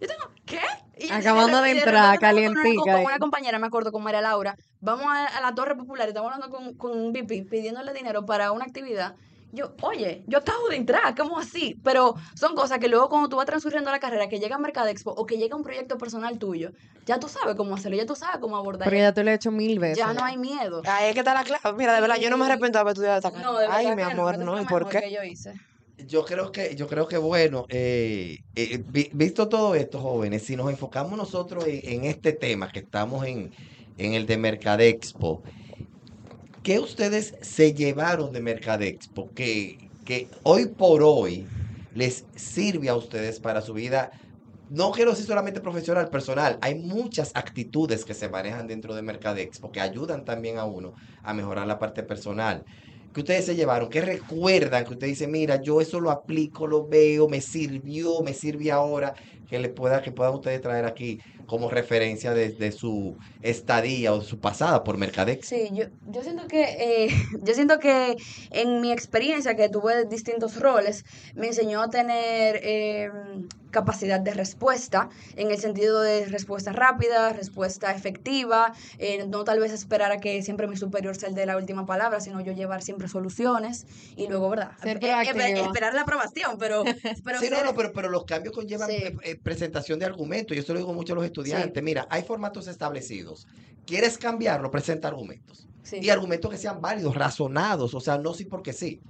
[0.00, 0.60] Yo tengo, ¿qué?
[0.98, 4.20] Y- Acabando de entrar, acuerdo con una- calientica Con una compañera, me acuerdo, con María
[4.20, 4.56] Laura.
[4.80, 8.24] Vamos a, a la Torre Popular y estamos hablando con, con un VP pidiéndole dinero
[8.26, 9.14] para una actividad.
[9.52, 11.76] Yo, oye, yo acabo de entrar, ¿cómo así?
[11.84, 15.12] Pero son cosas que luego cuando tú vas transcurriendo la carrera, que llega a Mercadexpo
[15.12, 16.72] o que llega un proyecto personal tuyo,
[17.06, 18.84] ya tú sabes cómo hacerlo, ya tú sabes cómo abordar.
[18.86, 19.98] Porque ya tú lo he hecho mil veces.
[19.98, 20.82] Ya no hay miedo.
[20.86, 21.72] Ahí es que está la clave.
[21.78, 23.48] Mira, de verdad, yo no me arrepiento de haber estudiado esta carrera.
[23.48, 24.60] No, de verdad Ay, mi amor, no.
[24.60, 25.00] ¿Y por qué?
[25.02, 25.54] que yo hice.
[25.96, 30.56] Yo creo que, yo creo que bueno, eh, eh, vi- visto todo esto, jóvenes, si
[30.56, 33.50] nos enfocamos nosotros en, en este tema que estamos en,
[33.96, 35.44] en el de Mercadexpo,
[36.62, 41.52] ¿qué ustedes se llevaron de Mercadexpo que, que hoy por hoy
[41.92, 44.10] les sirve a ustedes para su vida?
[44.68, 46.58] No quiero decir solamente profesional, personal.
[46.62, 51.34] Hay muchas actitudes que se manejan dentro de Mercadexpo que ayudan también a uno a
[51.34, 52.64] mejorar la parte personal.
[53.14, 53.88] ¿Qué ustedes se llevaron?
[53.90, 54.84] ¿Qué recuerdan?
[54.84, 59.14] Que usted dice, mira, yo eso lo aplico, lo veo, me sirvió, me sirve ahora,
[59.46, 64.38] que le pueda, que puedan ustedes traer aquí como referencia desde su estadía o su
[64.40, 65.46] pasada por Mercadex.
[65.46, 67.08] Sí, yo, yo siento que eh,
[67.42, 68.16] yo siento que
[68.50, 71.04] en mi experiencia que tuve distintos roles
[71.34, 73.10] me enseñó a tener eh,
[73.70, 79.72] capacidad de respuesta en el sentido de respuesta rápida, respuesta efectiva, eh, no tal vez
[79.72, 82.82] esperar a que siempre mi superior sea el de la última palabra, sino yo llevar
[82.82, 84.72] siempre soluciones y luego, ¿verdad?
[84.82, 86.84] Ser Eh, esperar la aprobación, pero,
[87.24, 88.96] pero Sí, no, ser- no, pero, pero los cambios conllevan Sí.
[88.96, 90.56] eh, eh, presentación de argumentos.
[90.56, 91.82] Yo eso lo digo mucho a los estudiantes.
[91.82, 93.46] Mira, hay formatos establecidos.
[93.86, 94.70] ¿Quieres cambiarlo?
[94.70, 95.66] Presenta argumentos.
[95.82, 95.98] sí.
[96.00, 99.00] Y argumentos que sean válidos, razonados, o sea, no sí porque sí.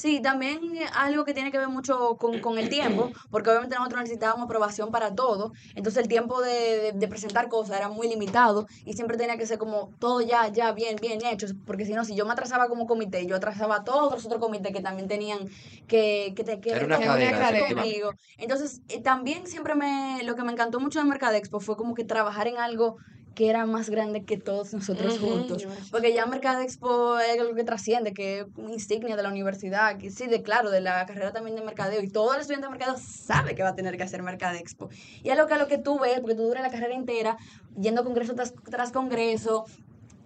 [0.00, 0.60] Sí, también
[0.94, 4.90] algo que tiene que ver mucho con, con el tiempo, porque obviamente nosotros necesitábamos aprobación
[4.90, 6.52] para todo, entonces el tiempo de,
[6.84, 10.48] de- de presentar cosas era muy limitado y siempre tenía que ser como todo ya,
[10.48, 13.76] ya, bien, bien hecho, porque si no, si yo me atrasaba como comité, yo atrasaba
[13.76, 15.40] a todos los otros comités que también tenían
[15.86, 18.12] que, que, te- que Era una que cadena, conmigo.
[18.38, 22.04] Entonces, eh, también siempre me, lo que me encantó mucho de Mercadexpo fue como que
[22.04, 22.96] trabajar en algo
[23.40, 25.66] que era más grande que todos nosotros juntos.
[25.90, 30.10] Porque ya Mercadexpo es algo que trasciende, que es una insignia de la universidad, que
[30.10, 32.02] sí, de claro, de la carrera también de mercadeo.
[32.02, 34.90] Y todo el estudiante de mercadeo sabe que va a tener que hacer Mercadexpo.
[35.22, 37.38] Y es lo que, lo que tú ves, porque tú duras la carrera entera,
[37.80, 39.64] yendo congreso tras, tras congreso,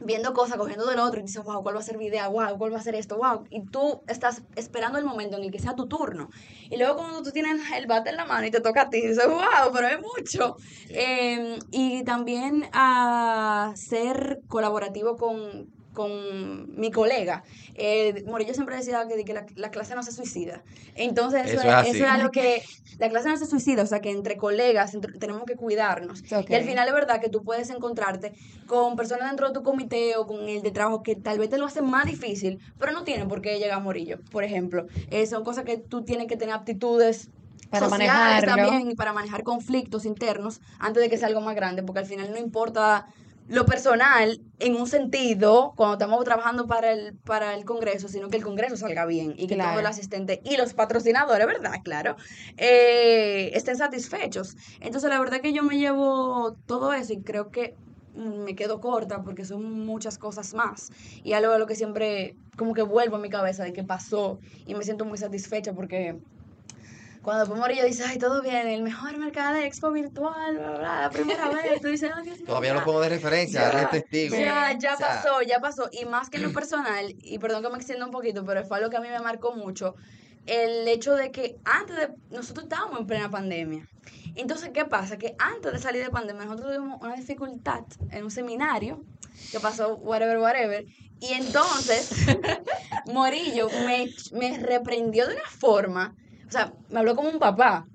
[0.01, 2.31] viendo cosas, cogiendo del otro, y dices, wow, ¿cuál va a ser video?
[2.31, 3.17] Wow, ¿cuál va a ser esto?
[3.17, 3.45] Wow.
[3.51, 6.31] Y tú estás esperando el momento en el que sea tu turno.
[6.71, 9.01] Y luego cuando tú tienes el bate en la mano y te toca a ti,
[9.01, 10.57] dices, wow, pero es mucho.
[10.89, 17.43] Eh, y también a ser colaborativo con, con mi colega.
[17.77, 20.63] Eh, Morillo siempre decía que, que la, la clase no se suicida.
[20.97, 22.63] Entonces, eso, Eso es eso era lo que...
[22.99, 26.23] La clase no se suicida, o sea, que entre colegas entre- tenemos que cuidarnos.
[26.49, 28.33] Y al final es verdad que tú puedes encontrarte
[28.67, 31.59] con personas dentro de tu comité o con el de trabajo que tal vez te
[31.59, 34.87] lo hacen más difícil, pero no tienen por qué llegar a Morillo, por ejemplo.
[35.11, 37.31] Eh, son cosas que tú tienes que tener aptitudes
[37.71, 38.55] Para manejarlo.
[38.55, 42.07] también y para manejar conflictos internos antes de que sea algo más grande, porque al
[42.07, 43.07] final no importa
[43.49, 48.37] lo personal en un sentido cuando estamos trabajando para el para el Congreso, sino que
[48.39, 49.71] el Congreso salga bien y que Claro.
[49.73, 51.75] todo el asistente y los patrocinadores, ¿verdad?
[51.85, 52.17] Claro,
[52.57, 54.57] eh, estén satisfechos.
[54.81, 57.75] Entonces la verdad que yo me llevo todo eso y creo que
[58.15, 60.89] me quedo corta porque son muchas cosas más.
[61.23, 64.39] Y algo a lo que siempre como que vuelvo a mi cabeza de que pasó
[64.67, 66.17] y me siento muy satisfecha porque
[67.25, 70.79] cuando después Morillo dice, ay, todo bien, el mejor mercado de expo virtual, bla, bla,
[70.79, 72.75] bla, la primera vez, tú dices, ay, Dios mío, Todavía ya".
[72.75, 74.37] lo pongo de referencia, Ya, eres testigo.
[74.37, 75.89] Ya, ya O sea, pasó, ya pasó.
[75.91, 78.77] Y más que en lo personal, y perdón que me extienda un poquito, pero fue
[78.77, 79.95] algo que a mí me marcó mucho,
[80.45, 83.89] el hecho de que antes de, nosotros estábamos en plena pandemia.
[84.37, 85.17] Entonces, ¿qué pasa?
[85.17, 89.03] Que antes de salir de pandemia, nosotros tuvimos una dificultad en un seminario,
[89.51, 90.85] que pasó whatever, whatever,
[91.21, 92.11] y entonces
[93.07, 96.15] Morillo me, me reprendió de una forma,
[96.55, 97.87] sea, me habló como un papá,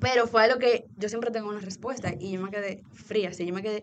[0.00, 3.46] pero fue algo que yo siempre tengo una respuesta y yo me quedé fría, así,
[3.46, 3.82] yo me quedé,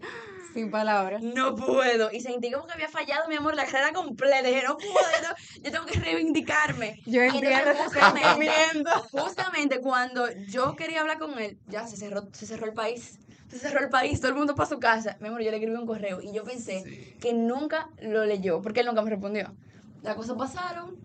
[0.54, 1.22] Sin palabras.
[1.24, 2.12] no puedo.
[2.12, 4.48] Y sentí como que había fallado, mi amor, la carrera completa.
[4.48, 7.00] Dije, no puedo, yo tengo que reivindicarme.
[7.08, 12.66] Yo entiendo justamente, justamente cuando yo quería hablar con él, ya se cerró, se cerró
[12.68, 13.18] el país.
[13.50, 15.16] Se cerró el país, todo el mundo para su casa.
[15.20, 17.16] Mi amor, yo le escribí un correo y yo pensé Sí.
[17.20, 19.54] que nunca lo leyó, porque él nunca me respondió.
[20.02, 20.96] Las cosas pasaron.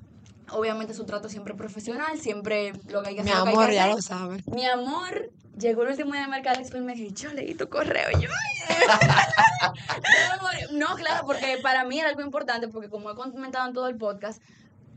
[0.51, 3.39] Obviamente su trato siempre profesional, siempre lo que hay que Mi hacer.
[3.39, 4.43] lo que hay amor, ya lo sabe.
[4.47, 8.11] Mi amor, llegó el último día de Mercado y me dijo, yo leí tu correo.
[8.19, 8.89] Yo, ay,
[10.73, 13.97] no, claro, porque para mí era algo importante, porque como he comentado en todo el
[13.97, 14.41] podcast,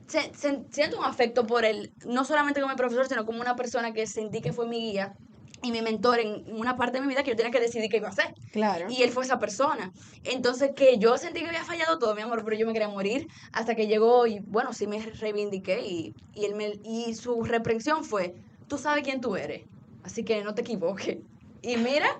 [0.07, 3.55] se- se- siento un afecto por él, no solamente como mi profesor, sino como una
[3.55, 5.13] persona que sentí que fue mi guía
[5.63, 7.97] y mi mentor en una parte de mi vida que yo tenía que decidir qué
[7.97, 8.33] iba a hacer.
[8.51, 8.87] Claro.
[8.89, 9.91] Y él fue esa persona.
[10.23, 13.27] Entonces, que yo sentí que había fallado todo, mi amor, pero yo me quería morir
[13.51, 18.03] hasta que llegó y, bueno, sí me reivindiqué y, y, él me, y su reprensión
[18.03, 18.35] fue,
[18.67, 19.63] tú sabes quién tú eres,
[20.03, 21.17] así que no te equivoques.
[21.61, 22.19] Y mira,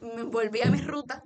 [0.00, 1.22] me volví a mi ruta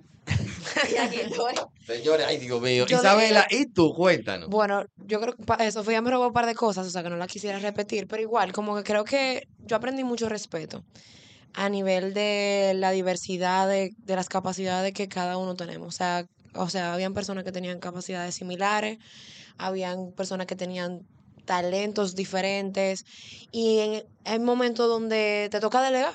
[1.85, 2.85] Señores, ay, Dios mío.
[2.85, 3.93] Yo Isabela, ¿y tú?
[3.93, 4.49] Cuéntanos.
[4.49, 7.17] Bueno, yo creo que Sofía me robó un par de cosas, o sea, que no
[7.17, 10.83] la quisiera repetir, pero igual, como que creo que yo aprendí mucho respeto
[11.53, 15.87] a nivel de la diversidad de, de las capacidades que cada uno tenemos.
[15.87, 18.97] O sea, o sea, habían personas que tenían capacidades similares,
[19.57, 21.01] habían personas que tenían
[21.45, 23.05] talentos diferentes
[23.51, 26.13] y en, hay momentos donde te toca delegar.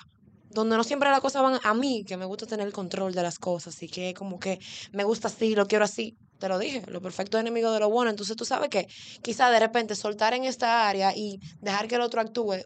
[0.51, 3.23] Donde no siempre las cosas van a mí, que me gusta tener el control de
[3.23, 4.59] las cosas y que como que
[4.93, 6.17] me gusta así, lo quiero así.
[6.39, 8.11] Te lo dije, lo perfecto es enemigo de lo bueno.
[8.11, 8.87] Entonces tú sabes que
[9.23, 12.57] quizá de repente soltar en esta área y dejar que el otro actúe,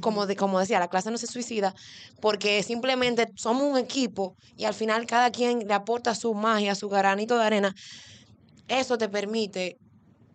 [0.00, 1.74] como, de, como decía, la clase no se suicida,
[2.20, 6.88] porque simplemente somos un equipo y al final cada quien le aporta su magia, su
[6.88, 7.74] granito de arena.
[8.68, 9.78] Eso te permite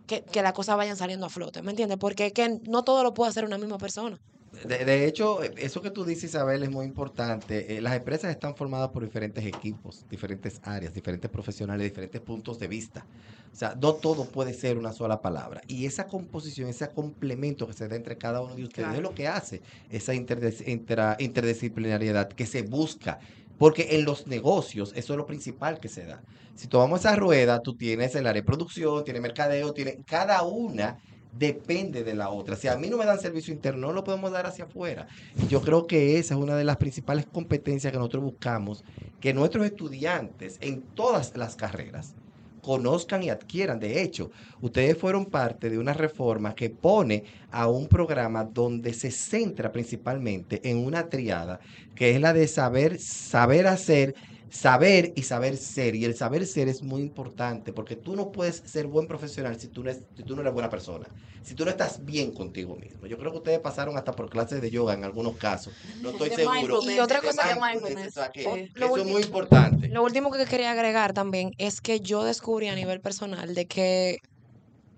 [0.08, 1.98] que, que las cosas vayan saliendo a flote, ¿me entiendes?
[2.00, 4.20] Porque es que no todo lo puede hacer una misma persona.
[4.66, 7.78] De, de hecho, eso que tú dices, Isabel, es muy importante.
[7.78, 12.68] Eh, las empresas están formadas por diferentes equipos, diferentes áreas, diferentes profesionales, diferentes puntos de
[12.68, 13.06] vista.
[13.52, 15.62] O sea, no todo puede ser una sola palabra.
[15.68, 18.98] Y esa composición, ese complemento que se da entre cada uno de ustedes Claro.
[18.98, 23.20] es lo que hace esa intra- interdisciplinariedad que se busca.
[23.58, 26.22] Porque en los negocios eso es lo principal que se da.
[26.56, 30.98] Si tomamos esa rueda, tú tienes el área de producción, tienes mercadeo, tienes cada una
[31.32, 32.56] depende de la otra.
[32.56, 35.08] Si a mí no me dan servicio interno, no lo podemos dar hacia afuera.
[35.42, 38.84] Y Yo creo que esa es una de las principales competencias que nosotros buscamos,
[39.20, 42.16] que nuestros estudiantes en todas las carreras
[42.62, 43.80] conozcan y adquieran.
[43.80, 49.12] De hecho, ustedes fueron parte de una reforma que pone a un programa donde se
[49.12, 51.60] centra principalmente en una triada,
[51.96, 54.16] que es la de saber, saber hacer,
[54.50, 55.96] saber y saber ser.
[55.96, 59.70] Y el saber ser es muy importante, porque tú no puedes ser buen profesional si
[59.70, 61.08] tú no, es- si tú no eres buena persona,
[61.44, 63.08] si tú no estás bien contigo mismo.
[63.08, 65.74] Yo creo que ustedes pasaron hasta por clases de yoga en algunos casos.
[66.02, 66.80] No estoy De seguro.
[66.84, 69.88] Y otra De cosa de mindfulness, que- eso es muy importante.
[69.90, 74.18] Lo último que quería agregar también es que yo descubrí a nivel personal de que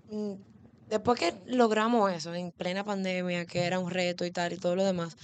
[0.08, 0.34] mm,
[0.88, 4.76] después que logramos eso en plena pandemia, que era un reto y tal y todo
[4.76, 5.14] lo demás,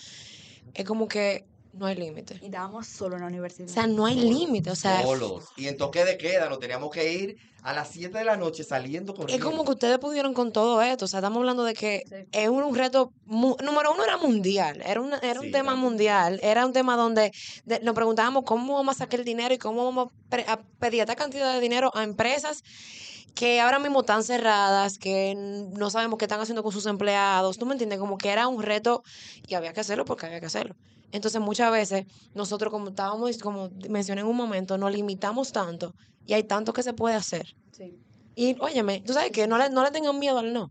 [0.74, 2.38] es como que no hay límite.
[2.42, 3.68] Y estábamos solo en la universidad.
[3.68, 4.70] O sea, no hay límite.
[4.70, 5.44] O sea, solos.
[5.56, 8.64] Y en toque de queda, nos teníamos que ir a las 7 de la noche
[8.64, 9.44] saliendo es corriendo.
[9.50, 11.04] como que ustedes pudieron con todo esto.
[11.04, 12.14] O sea, estamos hablando de que Sí.
[12.32, 15.74] es un, un reto, mu- número uno era mundial, era, una- era Sí, un tema
[15.74, 17.32] mundial, era un tema donde
[17.64, 20.58] de- nos preguntábamos cómo vamos a sacar el dinero y cómo vamos a, pre- a
[20.78, 22.62] pedir esta cantidad de dinero a empresas
[23.34, 27.56] que ahora mismo están cerradas, que no sabemos qué están haciendo con sus empleados.
[27.58, 27.98] ¿Tú me entiendes?
[28.00, 29.02] Como que era un reto
[29.46, 30.74] y había que hacerlo porque había que hacerlo.
[31.12, 35.94] Entonces muchas veces nosotros como estábamos, como mencioné en un momento, nos limitamos tanto
[36.26, 37.46] y hay tanto que se puede hacer.
[37.72, 37.98] Sí.
[38.34, 40.70] Y óyeme, tú sabes que no le, no le tengan miedo al no.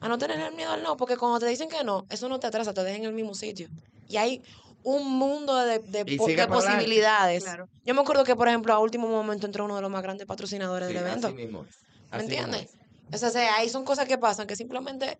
[0.00, 2.46] A no tener miedo al no, porque cuando te dicen que no, eso no te
[2.46, 3.68] atrasa, te deja en el mismo sitio.
[4.08, 4.42] Y hay
[4.82, 7.42] un mundo de, de, po- posibilidades.
[7.44, 7.68] Claro.
[7.84, 10.26] Yo me acuerdo que, por ejemplo, a último momento entró uno de los más grandes
[10.26, 11.28] patrocinadores Sí, del evento.
[11.28, 11.76] así mismo es.
[12.12, 12.70] ¿Me mismo entiendes?
[13.10, 13.14] es.
[13.14, 15.18] O sea, o sea, ahí son cosas que pasan que simplemente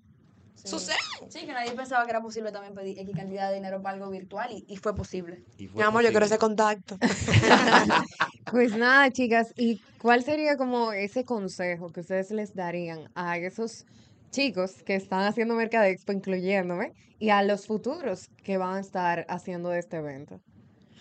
[0.54, 0.68] Sí.
[0.68, 0.98] suceden.
[1.28, 4.10] Sí, que nadie pensaba que era posible también pedir X cantidad de dinero para algo
[4.10, 5.42] virtual y, y fue posible.
[5.58, 6.34] Y fue Mi amor, yo quiero posible.
[6.34, 6.96] ese contacto.
[8.50, 13.84] Pues nada, chicas, ¿y cuál sería como ese consejo que ustedes les darían a esos
[14.30, 19.72] chicos que están haciendo Mercadexpo, incluyéndome, y a los futuros que van a estar haciendo
[19.72, 20.40] este evento?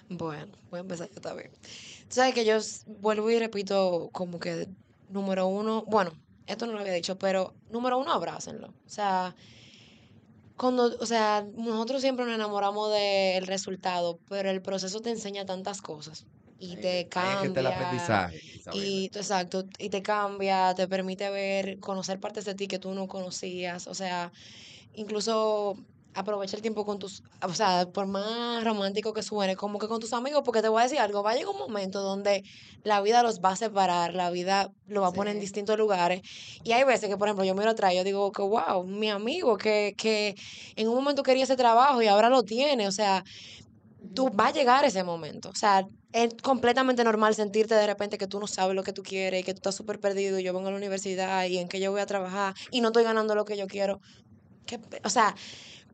[0.10, 1.52] Bueno, voy a empezar yo también.
[2.08, 2.58] Tú sabes que yo
[3.02, 4.68] vuelvo y repito como que
[5.10, 6.12] número uno, bueno,
[6.46, 8.68] esto no lo había dicho, pero número uno, abrácenlo.
[8.86, 9.36] O sea,
[10.56, 15.82] cuando, o sea, nosotros siempre nos enamoramos del resultado, pero el proceso te enseña tantas
[15.82, 16.26] cosas
[16.58, 17.70] y te el cambia.
[17.70, 18.40] aprendizaje.
[18.72, 23.08] Y exacto, y te cambia, te permite ver, conocer partes de ti que tú no
[23.08, 24.32] conocías, o sea,
[24.94, 25.76] incluso
[26.14, 30.00] aprovecha el tiempo con tus, o sea, por más romántico que suene, como que con
[30.00, 32.44] tus amigos, porque te voy a decir algo, va a llegar un momento donde
[32.84, 36.22] la vida los va a separar, la vida lo va a poner en distintos lugares,
[36.64, 39.10] y hay veces que, por ejemplo, yo miro atrás y yo digo que, wow, mi
[39.10, 40.36] amigo que, que
[40.76, 43.24] en un momento quería ese trabajo y ahora lo tiene, o sea,
[44.14, 45.50] tú va a llegar ese momento.
[45.50, 49.02] O sea, es completamente normal sentirte de repente que tú no sabes lo que tú
[49.04, 51.68] quieres y que tú estás súper perdido y yo vengo a la universidad y en
[51.68, 54.00] que yo voy a trabajar y no estoy ganando lo que yo quiero.
[54.66, 55.36] ¿Qué pe- o sea,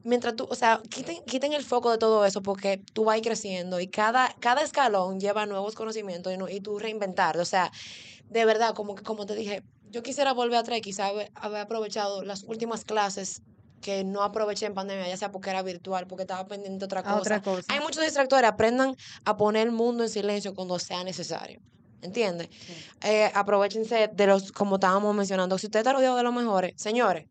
[0.03, 3.79] mientras tú, o sea, quiten, quiten el foco de todo eso porque tú vas creciendo
[3.79, 7.39] y cada, cada escalón lleva nuevos conocimientos y, no- y tú reinventarte.
[7.41, 7.71] O sea,
[8.29, 12.23] de verdad, como, como te dije, yo quisiera volver atrás y quizá haber, haber aprovechado
[12.23, 13.41] las últimas clases
[13.81, 17.01] que no aproveché en pandemia, ya sea porque era virtual, porque estaba pendiente de otra
[17.01, 17.15] cosa.
[17.17, 17.73] otra cosa.
[17.73, 21.59] Hay muchos distractores, aprendan a poner el mundo en silencio cuando sea necesario.
[22.01, 22.49] ¿Entiendes?
[23.03, 27.25] Eh, aprovechense de los, como estábamos mencionando, si usted está rodeado de los mejores, señores,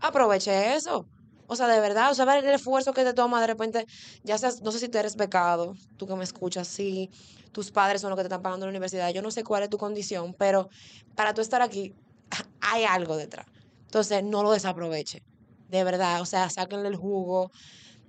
[0.00, 1.06] aproveche eso.
[1.48, 3.86] O sea, de verdad, o sea, ver el esfuerzo que te toma de repente,
[4.24, 7.10] ya seas, no sé si tú eres becado, tú que me escuchas, si
[7.52, 9.70] tus padres son los que te están pagando la universidad, yo no sé cuál es
[9.70, 10.68] tu condición, pero
[11.14, 11.94] para tú estar aquí,
[12.60, 13.46] hay algo detrás.
[13.84, 15.22] Entonces, no lo desaproveche,
[15.68, 17.50] de verdad, o sea, sáquenle el jugo,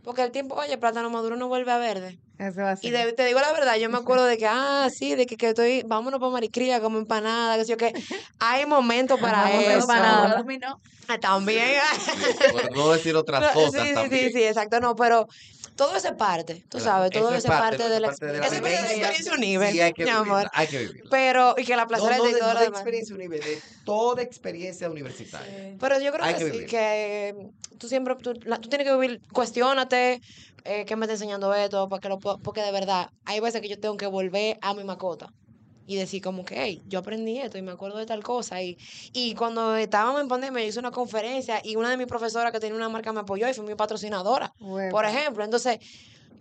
[0.04, 2.19] porque el tiempo, oye, plátano maduro no vuelve a verde.
[2.38, 4.88] Eso va a Y de- te digo la verdad, yo me acuerdo de que, ah,
[4.93, 7.93] sí, de que, que estoy, vámonos para Maricría, como empanada, que sé yo, que
[8.39, 9.91] hay momentos para Vamos a eso.
[11.10, 11.78] Ah, También.
[12.52, 14.32] Por no decir otras No, cosas sí, sí, también.
[14.32, 15.26] sí, sí, exacto, no, pero
[15.77, 17.99] todo eso es parte, tú Claro, sabes, todo eso eso es es parte, parte de
[18.01, 20.09] la, parte de la eso es parte de la experiencia univer, Sí, hay que mi
[20.09, 20.49] amor.
[20.53, 21.09] hay que vivirla.
[21.11, 22.81] Pero, y que la No, plazoleta no de, todo no lo de demás.
[22.81, 25.77] experiencia de toda experiencia universitaria.
[25.79, 27.35] Pero yo creo Hay que, que sí, que
[27.79, 30.19] tú siempre, tú, la- tú tienes que vivir, cuestiónate,
[30.65, 31.87] eh, ¿qué me está enseñando esto?
[31.87, 34.83] Para que lo, porque de verdad, hay veces que yo tengo que volver a mi
[34.83, 35.27] macota
[35.88, 38.62] y decir como que, hey, yo aprendí esto y me acuerdo de tal cosa.
[38.62, 38.78] Y,
[39.13, 42.60] y cuando estábamos en pandemia, yo hice una conferencia y una de mis profesoras que
[42.60, 44.54] tenía una marca me apoyó y fue mi patrocinadora,
[44.91, 45.43] por ejemplo.
[45.45, 45.80] Entonces,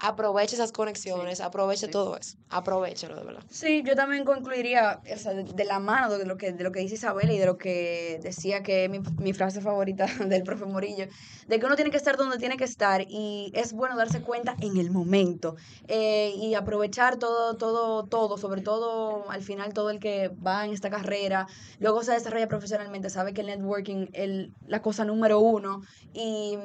[0.01, 1.93] aproveche esas conexiones, aproveche sí.
[1.93, 3.43] todo eso, aprovechelo de verdad.
[3.51, 6.73] Sí, yo también concluiría o sea, de, de la mano de lo que de lo
[6.73, 10.43] que dice Isabel y de lo que decía que es mi, mi frase favorita del
[10.43, 11.07] profe Morillo,
[11.47, 14.57] de que uno tiene que estar donde tiene que estar y es bueno darse cuenta
[14.61, 15.57] en el momento
[15.89, 20.73] eh, y aprovechar todo, todo, todo, sobre todo al final todo el que va en
[20.73, 21.47] esta carrera,
[21.79, 25.83] luego se desarrolla profesionalmente, sabe que el networking es la cosa número uno
[26.13, 26.57] y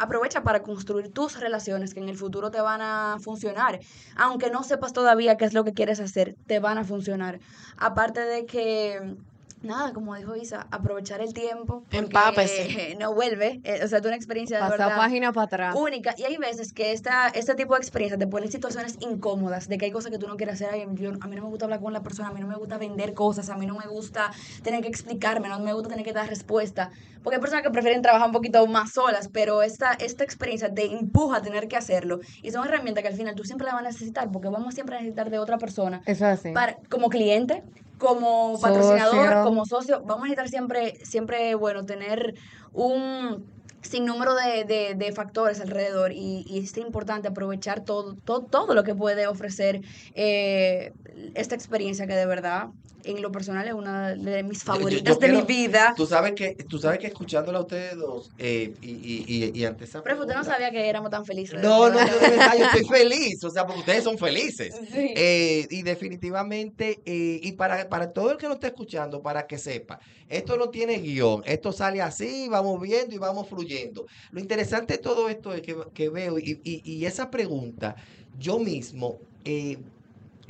[0.00, 3.80] aprovecha para construir tus relaciones que en el futuro te van a funcionar.
[4.16, 7.38] Aunque no sepas todavía qué es lo que quieres hacer, te van a funcionar.
[7.76, 9.16] Aparte de que,
[9.62, 11.84] nada, como dijo Isa, aprovechar el tiempo.
[11.90, 12.96] Empápese.
[13.00, 13.60] No vuelve.
[13.64, 15.76] eh, o sea, es una experiencia de verdad página para atrás.
[15.76, 16.14] única.
[16.18, 19.78] Y hay veces que esta, este tipo de experiencias te ponen en situaciones incómodas, de
[19.78, 20.86] que hay cosas que tú no quieres hacer.
[20.94, 22.78] Yo- a mí no me gusta hablar con la persona, a mí no me gusta
[22.78, 24.30] vender cosas, a mí no me gusta
[24.62, 26.90] tener que explicarme, no me gusta tener que dar respuesta.
[27.22, 30.86] Porque hay personas que prefieren trabajar un poquito más solas, pero esta, esta experiencia te
[30.86, 32.20] empuja a tener que hacerlo.
[32.42, 34.96] Y son herramientas que al final tú siempre la vas a necesitar, porque vamos siempre
[34.96, 36.52] a necesitar de otra persona Eso es así.
[36.52, 37.62] para, como cliente,
[38.00, 39.44] como patrocinador, Socio.
[39.44, 42.34] como socio, vamos a necesitar siempre, siempre, bueno, tener
[42.72, 43.44] un
[43.82, 48.84] sinnúmero de, de, de factores alrededor y, y es importante aprovechar todo, todo, todo lo
[48.84, 49.82] que puede ofrecer
[50.14, 50.92] eh,
[51.34, 52.68] esta experiencia que de verdad,
[53.04, 55.94] en lo personal, es una de mis Yo- yo- favoritas yo de mi vida.
[55.96, 59.64] Tú sabes que, tú sabes que escuchándola a ustedes dos eh, y, y, y, y
[59.64, 61.60] ante esa Pero usted no sabía que éramos tan felices.
[61.62, 64.74] No, no, yo de verdad, yo estoy feliz, o sea, porque ustedes son felices.
[64.92, 65.12] Sí.
[65.16, 69.58] Eh, y definitivamente, eh, y para, para todo el que nos esté escuchando, para que
[69.58, 74.06] sepa, esto no tiene guion, esto sale así, vamos viendo y vamos fluyendo.
[74.30, 77.96] Lo interesante de todo esto es que, que veo, y, y- y esa pregunta,
[78.38, 79.78] yo mismo eh,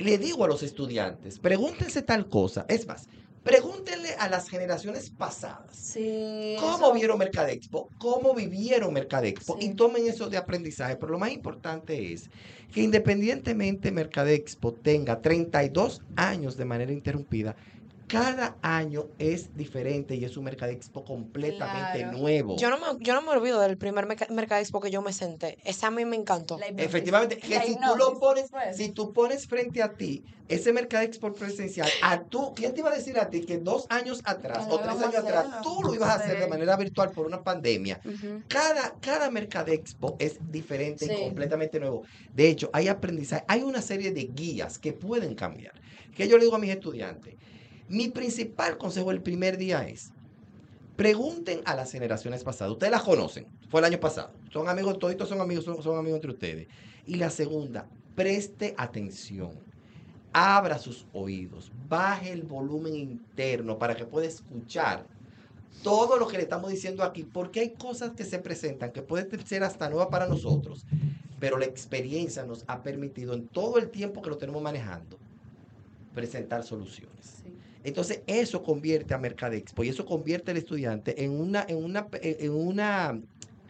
[0.01, 3.07] le digo a los estudiantes, pregúntense tal cosa, es más,
[3.43, 5.75] pregúntenle a las generaciones pasadas.
[5.75, 7.89] Sí, ¿Cómo eso- vieron Mercadexpo?
[7.97, 9.57] ¿Cómo vivieron Mercadexpo?
[9.59, 9.67] Sí.
[9.67, 10.95] Y tomen eso de aprendizaje.
[10.95, 12.29] Pero lo más importante es
[12.71, 17.55] que independientemente Mercadexpo tenga 32 años de manera interrumpida,
[18.11, 22.17] cada año es diferente y es un Mercadexpo completamente Claro.
[22.17, 22.57] nuevo.
[22.57, 25.57] Yo no me, yo no me olvido del primer merca- Mercadexpo que yo me senté.
[25.63, 26.59] Ese a mí me encantó.
[26.77, 28.75] Efectivamente, que si tú lo pones, pues.
[28.77, 32.95] si tú pones frente a ti ese Mercadexpo presencial, a tú, ¿quién te iba a
[32.95, 36.15] decir a ti que dos años atrás o tres años atrás tú lo ibas a
[36.15, 38.01] hacer de manera virtual por una pandemia?
[38.47, 41.11] Cada, cada Mercadexpo es diferente Sí.
[41.13, 42.03] y completamente nuevo.
[42.33, 45.73] De hecho, hay aprendizaje, hay una serie de guías que pueden cambiar.
[46.15, 47.35] Que yo le digo a mis estudiantes,
[47.91, 50.13] mi principal consejo el primer día es,
[50.95, 52.71] pregunten a las generaciones pasadas.
[52.71, 54.31] Ustedes las conocen, fue el año pasado.
[54.51, 56.67] Son amigos, toditos son amigos, son, son amigos entre ustedes.
[57.05, 59.51] Y la segunda, preste atención.
[60.31, 65.05] Abra sus oídos, baje el volumen interno para que pueda escuchar
[65.83, 69.45] todo lo que le estamos diciendo aquí, porque hay cosas que se presentan que pueden
[69.45, 70.85] ser hasta nuevas para nosotros,
[71.41, 75.17] pero la experiencia nos ha permitido en todo el tiempo que lo tenemos manejando
[76.13, 77.41] presentar soluciones.
[77.43, 77.51] Sí.
[77.83, 82.51] Entonces eso convierte a Mercadexpo y eso convierte al estudiante en una, en una, en
[82.53, 83.19] una,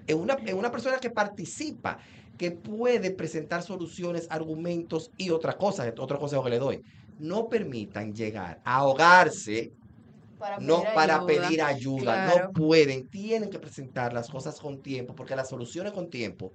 [0.08, 1.98] en una, en una persona que participa,
[2.38, 6.82] que puede presentar soluciones, argumentos y otra cosa, otro consejo que le doy.
[7.20, 9.72] No permitan llegar a ahogarse
[10.38, 11.26] Para no pedir para ayuda.
[11.28, 12.48] pedir ayuda, Claro.
[12.48, 16.52] no pueden, tienen que presentar las cosas con tiempo, porque las soluciones con tiempo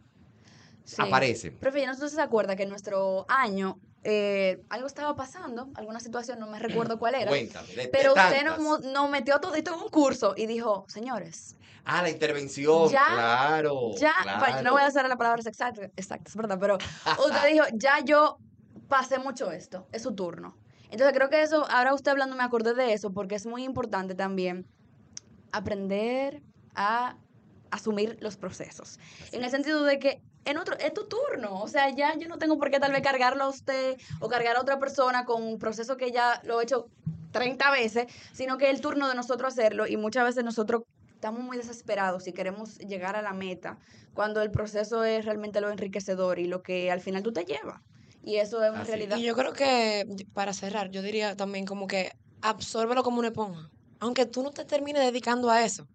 [0.85, 0.97] Sí.
[0.99, 1.57] aparecen.
[1.59, 5.69] Profe, yo no sé si se acuerda que en nuestro año eh, algo estaba pasando,
[5.75, 7.29] alguna situación, no me recuerdo cuál era.
[7.31, 7.69] Cuéntame.
[7.69, 8.59] de- de Pero usted tantas.
[8.61, 11.57] nos, nos metió todito en un curso y dijo, señores,
[11.89, 13.93] Ah, la intervención, Ya- claro.
[13.97, 16.59] ya, pa- no voy a hacer las palabras exactas, exactas, ¿verdad?
[16.61, 16.79] Pero
[17.45, 18.39] usted dijo, ya yo
[18.89, 20.57] pasé mucho esto, es su turno.
[20.91, 24.15] Entonces creo que eso, ahora usted hablando me acordé de eso porque es muy importante
[24.17, 24.67] también
[25.53, 26.43] aprender
[26.75, 27.17] a
[27.71, 28.99] asumir los procesos.
[29.33, 31.61] En el sentido de que en otro, es tu turno.
[31.61, 34.57] O sea, ya yo no tengo por qué tal vez cargarlo a usted o cargar
[34.57, 36.89] a otra persona con un proceso que ya lo he hecho
[37.33, 40.85] 30 veces, sino que es el turno de nosotros hacerlo y muchas veces nosotros
[41.15, 43.79] estamos muy desesperados y queremos llegar a la meta
[44.15, 47.83] cuando el proceso es realmente lo enriquecedor y lo que al final tú te llevas.
[48.23, 48.91] Y eso es una Así.
[48.91, 49.19] realidad.
[49.19, 53.71] Y yo creo que, para cerrar, yo diría también como que absórbelo como una esponja.
[54.01, 55.87] Aunque tú no te termines dedicando a eso.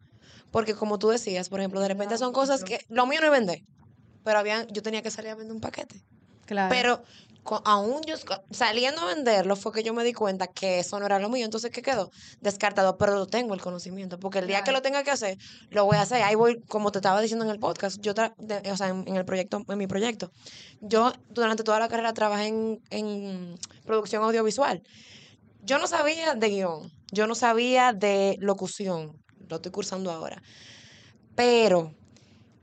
[0.50, 3.32] Porque como tú decías, por ejemplo, de repente son cosas que lo mío no es
[3.32, 3.62] vender.
[4.24, 6.02] Pero habían, yo tenía que salir a vender un paquete.
[6.46, 6.70] Claro.
[6.70, 7.04] Pero
[7.44, 8.16] cu- aún yo
[8.52, 11.46] saliendo a venderlo fue que yo me di cuenta que eso no era lo mío.
[11.46, 12.12] Entonces, ¿qué quedó?
[12.42, 12.98] Descartado.
[12.98, 14.20] Pero lo tengo el conocimiento.
[14.20, 15.38] Porque el día que lo tenga que hacer,
[15.70, 16.22] lo voy a hacer.
[16.24, 19.16] Ahí voy, como te estaba diciendo en el podcast, yo de- o sea, en, en
[19.16, 20.32] el proyecto, en mi proyecto.
[20.82, 23.56] Yo durante toda la carrera trabajé en, en
[23.86, 24.84] producción audiovisual.
[25.64, 26.92] Yo no sabía de guion.
[27.12, 29.18] Yo no sabía de locución.
[29.48, 30.42] Lo estoy cursando ahora.
[31.36, 31.94] Pero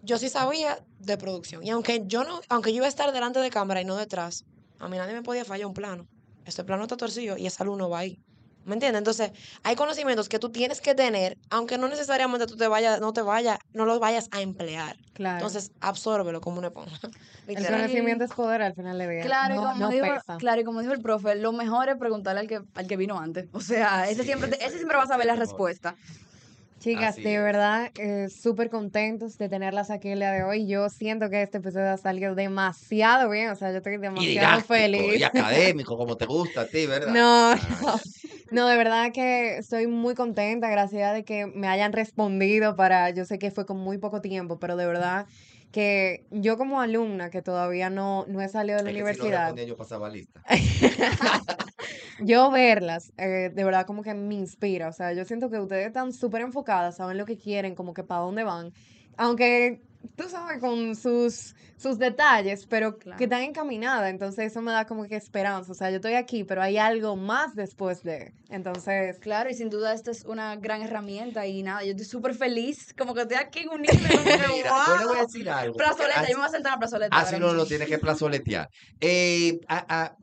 [0.09, 1.63] yo sí sabía de producción.
[1.63, 4.47] Y aunque yo no, aunque yo iba a estar delante de cámara y no detrás,
[4.79, 6.09] a mí nadie me podía fallar un plano.
[6.47, 8.19] Este plano está torcido y ese alumno va ahí.
[8.65, 8.99] ¿Me entiendes?
[8.99, 9.33] Entonces,
[9.63, 13.23] hay conocimientos que tú tienes que tener, aunque no necesariamente tú te vayas, no te
[13.23, 14.97] vayas, no los vayas a emplear.
[15.13, 15.37] claro.
[15.37, 16.99] Entonces, absórbelo como una esponja.
[17.47, 19.23] el conocimiento es poder al final de día.
[19.23, 20.37] Claro, y no, como no dijo, pesa.
[20.39, 23.19] claro, y como dijo el profe, lo mejor es preguntarle al que, al que vino
[23.19, 23.49] antes.
[23.53, 25.95] O sea, ese Sí, siempre, ese es siempre va a saber la respuesta.
[26.81, 27.43] Chicas, Así de es.
[27.43, 30.69] verdad, eh, súper contentos de tenerlas aquí el día de hoy.
[30.69, 34.29] Yo siento que este episodio ha salido demasiado bien, o sea, yo estoy Y demasiado
[34.29, 35.19] didáctico, feliz.
[35.19, 37.15] y académico, como te gusta a ti, ¿verdad?
[37.15, 38.01] No, Ah, no,
[38.51, 43.25] no, de verdad que estoy muy contenta, gracias de que me hayan respondido para, yo
[43.25, 45.27] sé que fue con muy poco tiempo, pero de verdad
[45.73, 49.01] que yo como alumna que todavía no, no he salido de la es que si
[49.01, 50.43] no universidad, respondía, yo pasaba lista.
[52.21, 55.87] yo verlas, eh, de verdad como que me inspira, o sea, yo siento que ustedes
[55.87, 58.73] están súper enfocadas, saben lo que quieren, como que para dónde van,
[59.17, 59.83] aunque
[60.17, 63.19] tú sabes con sus, sus detalles, pero Claro.
[63.19, 66.45] que están encaminadas, entonces eso me da como que esperanza, o sea, yo estoy aquí,
[66.45, 69.19] pero hay algo más después de, entonces...
[69.19, 72.95] Claro, y sin duda esta es una gran herramienta y nada, yo estoy súper feliz,
[72.99, 75.77] como que estoy aquí en un yo le voy a decir algo.
[75.77, 77.17] Plazoleta, Así- yo me voy a sentar en la plazoleta.
[77.17, 77.67] Así ahora no lo mismo.
[77.69, 78.69] tiene que plazoletear.
[79.01, 80.17] Eh, a- a- a-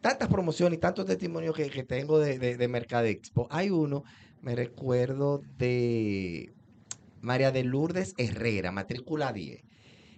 [0.00, 3.46] tantas promociones y tantos testimonios que, que tengo de, de, de Mercadexpo.
[3.50, 4.02] Hay uno,
[4.40, 6.52] me recuerdo de
[7.22, 9.64] María de Lourdes Herrera, matrícula 10.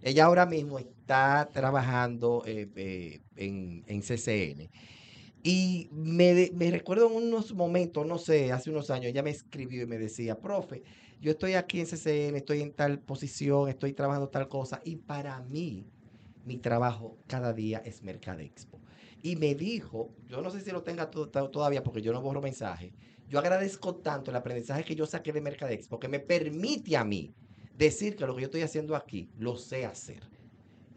[0.03, 4.71] Ella ahora mismo está trabajando eh, eh, en, CCN.
[5.43, 9.83] Y me, me recuerdo en unos momentos, no sé, hace unos años, ella me escribió
[9.83, 10.83] y me decía, profe,
[11.21, 14.81] yo estoy aquí en CCN, estoy en tal posición, estoy trabajando tal cosa.
[14.85, 15.87] Y para mí,
[16.45, 18.81] mi trabajo cada día es Mercadexpo.
[19.23, 22.21] Y me dijo, yo no sé si lo tenga to- to- todavía porque yo no
[22.23, 22.93] borro mensajes.
[23.29, 27.35] Yo agradezco tanto el aprendizaje que yo saqué de Mercadexpo que me permite a mí
[27.77, 30.23] decir que lo que yo estoy haciendo aquí lo sé hacer.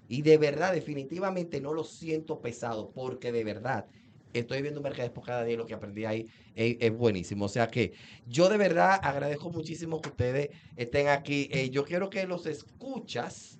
[0.08, 3.86] Y de verdad, definitivamente no lo siento pesado porque de verdad
[4.34, 7.46] estoy viendo Mercadexpo cada día lo que aprendí ahí es, es buenísimo.
[7.46, 7.94] O sea que
[8.26, 11.50] yo de verdad agradezco muchísimo que ustedes estén aquí.
[11.52, 13.60] Eh, yo quiero que los escuchas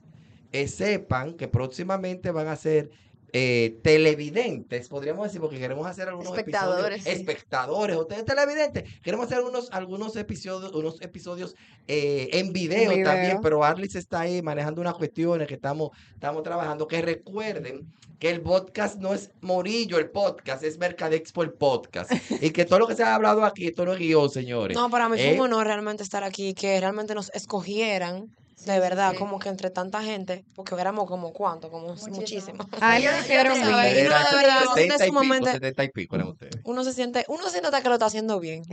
[0.52, 2.90] eh, sepan que próximamente van a ser
[3.34, 7.10] eh, televidentes, podríamos decir, porque queremos hacer algunos Espectadores, sí.
[7.10, 7.30] episodios.
[7.30, 9.02] Espectadores, ustedes televidentes.
[9.02, 11.56] Queremos hacer algunos, algunos episodios, unos episodios
[11.88, 13.06] eh, en video, video.
[13.06, 16.88] también, pero Arlis está ahí manejando unas cuestiones que estamos, estamos trabajando.
[16.88, 17.86] Que recuerden
[18.20, 22.12] que el podcast no es Morillo el podcast, es Mercadexpo el podcast.
[22.42, 24.76] y que todo lo que se ha hablado aquí, esto no es guion, señores.
[24.76, 25.36] No, para mí fue ¿Eh?
[25.36, 29.18] un honor realmente estar aquí, que realmente nos escogieran, Sí, de verdad, sí.
[29.18, 32.58] como que entre tanta gente, porque éramos como cuánto, como Muchísimo.
[33.00, 36.56] Yo- no, de verdad, uno 70 y pico, sumamente- 70 y pico eran ustedes.
[36.64, 38.64] Uno se siente, uno se siente que lo está haciendo bien.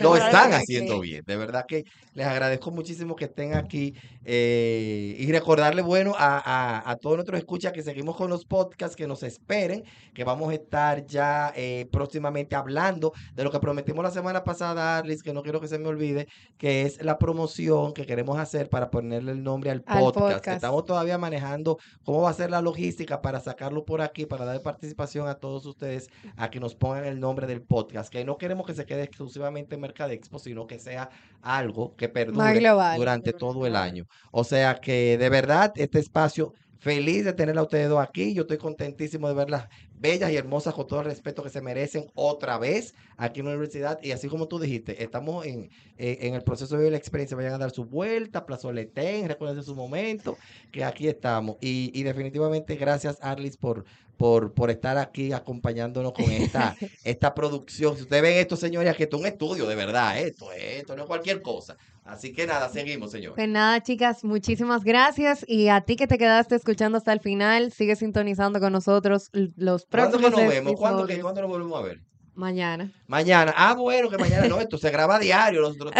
[0.00, 1.22] Lo están haciendo bien.
[1.24, 3.94] De verdad que les agradezco muchísimo que estén aquí
[4.24, 8.96] eh, y recordarle, bueno, a, a, a todos nuestros escuchas que seguimos con los podcasts,
[8.96, 14.04] que nos esperen, que vamos a estar ya eh, próximamente hablando de lo que prometimos
[14.04, 17.92] la semana pasada, Arlis, que no quiero que se me olvide, que es la promoción
[17.94, 20.34] que queremos hacer para ponerle el nombre al Al podcast.
[20.34, 20.56] podcast.
[20.56, 24.60] Estamos todavía manejando cómo va a ser la logística para sacarlo por aquí, para dar
[24.62, 28.66] participación a todos ustedes a que nos pongan el nombre del podcast, que no queremos
[28.66, 31.10] que se quede exclusivamente en Mercadexpo, sino que sea
[31.42, 32.60] algo que perdure
[32.96, 34.06] durante todo el año.
[34.30, 38.32] O sea que de verdad este espacio Feliz de tenerla a ustedes dos aquí.
[38.32, 42.06] Yo estoy contentísimo de verlas bellas y hermosas con todo el respeto que se merecen
[42.14, 43.98] otra vez aquí en la universidad.
[44.02, 47.36] Y así como tú dijiste, estamos en, eh, en el proceso de la experiencia.
[47.36, 50.38] Vayan a dar su vuelta, Plazoletén, recuerden su momento,
[50.72, 51.58] que aquí estamos.
[51.60, 53.84] Y, y definitivamente gracias, Arlis, por,
[54.20, 57.96] por, por estar aquí acompañándonos con esta, esta producción.
[57.96, 60.18] Si ustedes ven esto, señores, que esto es un estudio, de verdad.
[60.18, 60.26] ¿eh?
[60.28, 61.78] Esto, es- esto no es cualquier cosa.
[62.04, 63.34] Así que nada, seguimos, señor.
[63.34, 65.42] Pues nada, chicas, muchísimas gracias.
[65.48, 69.86] Y a ti que te quedaste escuchando hasta el final, sigue sintonizando con nosotros los
[69.86, 70.74] ¿Cuándo próximos que nos vemos?
[70.78, 71.18] ¿Cuándo, que.
[71.22, 72.00] ¿Cuándo nos volvemos a ver?
[72.34, 72.92] Mañana.
[73.06, 73.54] Mañana.
[73.56, 75.62] Ah, bueno, que mañana no, esto se graba a diario.
[75.62, 75.92] Nosotros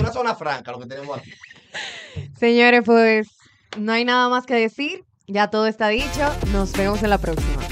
[0.00, 1.30] una zona franca, lo que tenemos aquí.
[2.38, 3.28] Señores, pues
[3.78, 5.04] no hay nada más que decir.
[5.28, 6.26] Ya todo está dicho.
[6.52, 7.67] Nos vemos en la próxima.